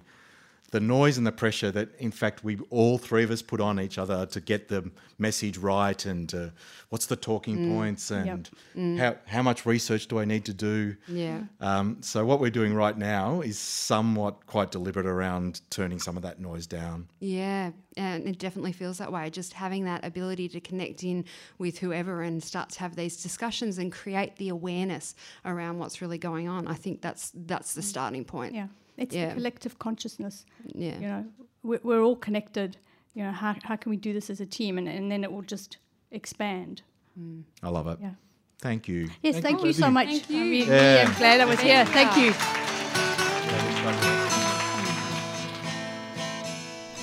the 0.72 0.80
noise 0.80 1.18
and 1.18 1.26
the 1.26 1.32
pressure 1.32 1.70
that, 1.70 1.94
in 1.98 2.10
fact, 2.10 2.42
we 2.42 2.58
all 2.70 2.96
three 2.96 3.22
of 3.22 3.30
us 3.30 3.42
put 3.42 3.60
on 3.60 3.78
each 3.78 3.98
other 3.98 4.24
to 4.26 4.40
get 4.40 4.68
the 4.68 4.90
message 5.18 5.58
right 5.58 6.04
and 6.06 6.34
uh, 6.34 6.48
what's 6.88 7.04
the 7.06 7.14
talking 7.14 7.58
mm. 7.58 7.76
points 7.76 8.10
and 8.10 8.26
yep. 8.26 8.38
mm. 8.74 8.98
how, 8.98 9.14
how 9.26 9.42
much 9.42 9.66
research 9.66 10.08
do 10.08 10.18
I 10.18 10.24
need 10.24 10.46
to 10.46 10.54
do. 10.54 10.96
Yeah. 11.06 11.42
Um, 11.60 11.98
so, 12.00 12.24
what 12.24 12.40
we're 12.40 12.50
doing 12.50 12.72
right 12.72 12.96
now 12.96 13.42
is 13.42 13.58
somewhat 13.58 14.46
quite 14.46 14.70
deliberate 14.70 15.06
around 15.06 15.60
turning 15.68 15.98
some 15.98 16.16
of 16.16 16.22
that 16.22 16.40
noise 16.40 16.66
down. 16.66 17.06
Yeah, 17.20 17.72
and 17.98 18.26
it 18.26 18.38
definitely 18.38 18.72
feels 18.72 18.96
that 18.96 19.12
way. 19.12 19.28
Just 19.28 19.52
having 19.52 19.84
that 19.84 20.06
ability 20.06 20.48
to 20.48 20.60
connect 20.60 21.04
in 21.04 21.26
with 21.58 21.78
whoever 21.78 22.22
and 22.22 22.42
start 22.42 22.70
to 22.70 22.80
have 22.80 22.96
these 22.96 23.22
discussions 23.22 23.76
and 23.76 23.92
create 23.92 24.36
the 24.36 24.48
awareness 24.48 25.14
around 25.44 25.78
what's 25.78 26.00
really 26.00 26.18
going 26.18 26.48
on. 26.48 26.66
I 26.66 26.74
think 26.74 27.02
that's 27.02 27.30
that's 27.34 27.74
the 27.74 27.82
mm. 27.82 27.84
starting 27.84 28.24
point. 28.24 28.54
Yeah. 28.54 28.68
It's 29.02 29.14
yeah. 29.14 29.28
the 29.28 29.34
collective 29.34 29.78
consciousness. 29.80 30.46
Yeah. 30.64 30.94
You 30.94 31.08
know, 31.08 31.26
we're, 31.64 31.80
we're, 31.82 32.02
all 32.02 32.14
connected. 32.14 32.76
You 33.14 33.24
know, 33.24 33.32
how, 33.32 33.56
how 33.64 33.76
can 33.76 33.90
we 33.90 33.96
do 33.96 34.12
this 34.12 34.30
as 34.30 34.40
a 34.40 34.46
team? 34.46 34.78
And, 34.78 34.88
and 34.88 35.10
then 35.10 35.24
it 35.24 35.32
will 35.32 35.42
just 35.42 35.78
expand. 36.12 36.82
Mm. 37.18 37.42
I 37.62 37.68
love 37.68 37.88
it. 37.88 37.98
Yeah. 38.00 38.12
Thank 38.60 38.86
you. 38.86 39.10
Yes, 39.22 39.34
thank, 39.34 39.44
thank 39.44 39.60
you, 39.62 39.66
you 39.66 39.72
so 39.72 39.90
much. 39.90 40.06
Thank 40.06 40.30
you. 40.30 40.40
I'm 40.40 40.50
really, 40.50 40.66
yeah. 40.66 41.02
really 41.02 41.14
glad 41.16 41.40
I 41.40 41.44
was 41.46 41.60
here. 41.60 41.84
Thank 41.86 42.16
you. 42.16 42.32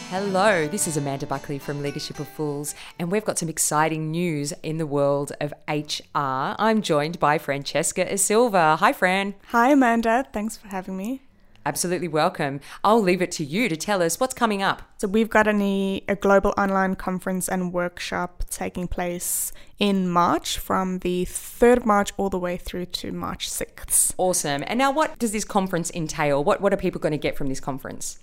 Hello, 0.10 0.68
this 0.68 0.88
is 0.88 0.98
Amanda 0.98 1.28
Buckley 1.28 1.60
from 1.60 1.84
Leadership 1.84 2.20
of 2.20 2.28
Fools, 2.30 2.74
and 2.98 3.12
we've 3.12 3.26
got 3.26 3.38
some 3.38 3.48
exciting 3.48 4.10
news 4.10 4.54
in 4.64 4.80
the 4.80 4.88
world 4.88 5.34
of 5.40 5.54
HR. 5.68 6.56
I'm 6.58 6.82
joined 6.82 7.20
by 7.20 7.38
Francesca 7.38 8.18
Silva. 8.18 8.78
Hi, 8.78 8.92
Fran. 8.92 9.36
Hi, 9.50 9.70
Amanda. 9.70 10.26
Thanks 10.34 10.58
for 10.58 10.70
having 10.70 10.98
me. 10.98 11.22
Absolutely 11.70 12.08
welcome. 12.08 12.62
I'll 12.84 13.00
leave 13.00 13.22
it 13.22 13.32
to 13.34 13.46
you 13.46 13.70
to 13.70 13.78
tell 13.78 14.02
us 14.02 14.20
what's 14.20 14.34
coming 14.34 14.64
up. 14.64 14.82
So, 14.98 15.08
we've 15.08 15.30
got 15.30 15.48
an, 15.48 15.62
a 15.62 16.18
global 16.20 16.52
online 16.58 16.96
conference 16.96 17.48
and 17.48 17.72
workshop 17.72 18.44
taking 18.50 18.88
place 18.88 19.54
in 19.78 20.10
March 20.10 20.58
from 20.58 20.98
the 21.00 21.26
3rd 21.26 21.78
of 21.78 21.86
March 21.86 22.12
all 22.18 22.32
the 22.32 22.40
way 22.40 22.58
through 22.58 22.88
to 22.88 23.12
March 23.12 23.48
6th. 23.48 24.16
Awesome. 24.18 24.64
And 24.66 24.80
now, 24.80 24.92
what 24.92 25.20
does 25.20 25.32
this 25.32 25.46
conference 25.46 25.92
entail? 25.92 26.44
What, 26.44 26.60
what 26.60 26.74
are 26.74 26.78
people 26.78 27.00
going 27.00 27.12
to 27.12 27.20
get 27.20 27.38
from 27.38 27.46
this 27.46 27.60
conference? 27.60 28.18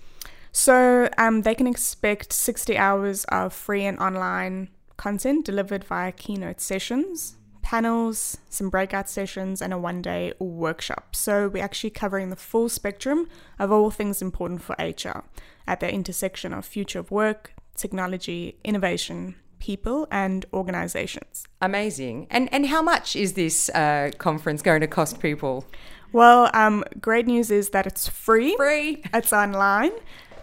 So, 0.51 1.09
um, 1.17 1.43
they 1.43 1.55
can 1.55 1.69
expect 1.69 2.33
60 2.33 2.77
hours 2.77 3.23
of 3.27 3.53
free 3.53 3.85
and 3.85 3.97
online 4.01 4.71
content 4.97 5.47
delivered 5.47 5.85
via 5.85 6.11
keynote 6.11 6.61
sessions 6.61 7.37
panels, 7.67 8.39
some 8.49 8.71
breakout 8.71 9.09
sessions, 9.09 9.61
and 9.61 9.73
a 9.73 9.79
one 9.79 10.01
day 10.01 10.33
workshop. 10.39 11.17
So 11.17 11.49
we're 11.49 11.65
actually 11.65 11.91
covering 11.91 12.31
the 12.31 12.37
full 12.37 12.69
spectrum 12.69 13.29
of 13.59 13.73
all 13.73 13.91
things 13.91 14.23
important 14.23 14.63
for 14.63 14.77
HR 14.79 15.25
at 15.67 15.81
the 15.81 15.93
intersection 15.93 16.53
of 16.53 16.65
future 16.65 17.01
of 17.01 17.11
work, 17.11 17.55
technology, 17.75 18.57
innovation, 18.63 19.35
people, 19.59 20.07
and 20.13 20.47
organizations. 20.55 21.45
Amazing. 21.61 22.29
And, 22.31 22.49
and 22.55 22.67
how 22.67 22.83
much 22.83 23.17
is 23.17 23.33
this 23.33 23.69
uh, 23.71 24.13
conference 24.17 24.63
going 24.63 24.81
to 24.83 24.87
cost 24.87 25.19
people? 25.19 25.67
Well, 26.13 26.51
um, 26.55 26.85
great 27.01 27.27
news 27.27 27.51
is 27.51 27.71
that 27.71 27.85
it's 27.85 28.07
free. 28.07 28.55
Free. 28.57 29.03
It's 29.13 29.33
online 29.33 29.91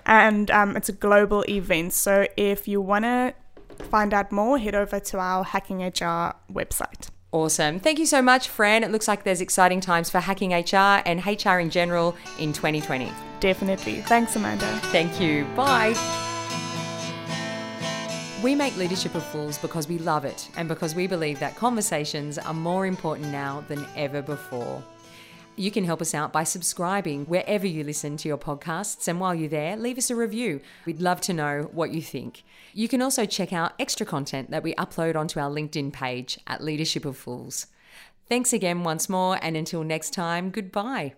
and 0.06 0.52
um, 0.52 0.76
it's 0.76 0.90
a 0.90 0.98
global 1.08 1.46
event. 1.48 1.94
So 1.94 2.28
if 2.36 2.68
you 2.68 2.82
want 2.82 3.06
to 3.06 3.34
find 3.90 4.14
out 4.14 4.30
more, 4.30 4.58
head 4.58 4.76
over 4.76 5.00
to 5.00 5.20
our 5.20 5.46
Hacking 5.46 5.82
HR 5.82 6.36
website. 6.52 7.10
Awesome. 7.34 7.80
Thank 7.80 7.98
you 7.98 8.06
so 8.06 8.22
much, 8.22 8.48
Fran. 8.48 8.84
It 8.84 8.92
looks 8.92 9.08
like 9.08 9.24
there's 9.24 9.42
exciting 9.42 9.82
times 9.82 10.08
for 10.08 10.20
hacking 10.20 10.54
HR 10.54 11.02
and 11.04 11.26
HR 11.26 11.58
in 11.58 11.72
general 11.72 12.16
in 12.38 12.54
2020. 12.54 13.12
Definitely. 13.40 14.02
Thanks, 14.02 14.36
Amanda. 14.36 14.68
Thank 14.92 15.20
you. 15.20 15.44
Bye. 15.56 15.96
We 18.44 18.54
make 18.54 18.78
Leadership 18.78 19.16
of 19.16 19.24
Fools 19.24 19.58
because 19.58 19.88
we 19.88 19.98
love 19.98 20.26
it 20.26 20.48
and 20.58 20.68
because 20.68 20.94
we 20.94 21.08
believe 21.08 21.40
that 21.40 21.56
conversations 21.56 22.38
are 22.38 22.54
more 22.54 22.86
important 22.86 23.30
now 23.30 23.64
than 23.68 23.84
ever 23.96 24.22
before. 24.22 24.84
You 25.56 25.70
can 25.70 25.84
help 25.84 26.02
us 26.02 26.16
out 26.16 26.34
by 26.34 26.44
subscribing 26.44 27.26
wherever 27.26 27.68
you 27.68 27.84
listen 27.84 28.18
to 28.18 28.28
your 28.28 28.38
podcasts. 28.38 29.08
And 29.08 29.20
while 29.20 29.36
you're 29.36 29.50
there, 29.50 29.76
leave 29.78 29.98
us 29.98 30.10
a 30.10 30.16
review. 30.16 30.62
We'd 30.86 31.02
love 31.02 31.22
to 31.22 31.34
know 31.34 31.70
what 31.72 31.92
you 31.92 32.02
think. 32.02 32.44
You 32.74 32.88
can 32.88 33.02
also 33.02 33.26
check 33.26 33.54
out 33.54 33.74
extra 33.78 34.06
content 34.06 34.50
that 34.52 34.64
we 34.64 34.74
upload 34.76 35.16
onto 35.16 35.40
our 35.40 35.50
LinkedIn 35.50 35.94
page 35.94 36.40
at 36.48 36.64
Leadership 36.64 37.06
of 37.06 37.18
Fools. 37.18 37.68
Thanks 38.30 38.54
again 38.54 38.84
once 38.84 39.10
more, 39.10 39.38
and 39.42 39.56
until 39.56 39.84
next 39.84 40.12
time, 40.12 40.50
goodbye. 40.50 41.14